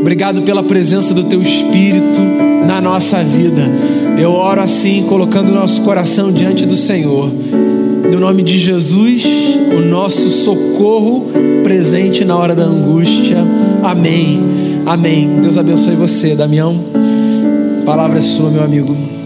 obrigado 0.00 0.42
pela 0.42 0.62
presença 0.62 1.12
do 1.12 1.24
teu 1.24 1.42
Espírito 1.42 2.20
na 2.66 2.80
nossa 2.80 3.24
vida. 3.24 3.62
Eu 4.18 4.32
oro 4.32 4.60
assim, 4.60 5.04
colocando 5.08 5.50
nosso 5.50 5.80
coração 5.82 6.30
diante 6.30 6.66
do 6.66 6.76
Senhor 6.76 7.30
no 8.10 8.18
nome 8.18 8.42
de 8.42 8.58
Jesus, 8.58 9.24
o 9.76 9.80
nosso 9.80 10.28
socorro 10.30 11.28
presente 11.62 12.24
na 12.24 12.36
hora 12.36 12.54
da 12.54 12.64
angústia. 12.64 13.38
Amém. 13.82 14.40
Amém. 14.84 15.40
Deus 15.40 15.56
abençoe 15.56 15.94
você, 15.94 16.34
Damião. 16.34 16.76
Palavra 17.84 18.18
é 18.18 18.20
sua, 18.20 18.50
meu 18.50 18.64
amigo. 18.64 19.19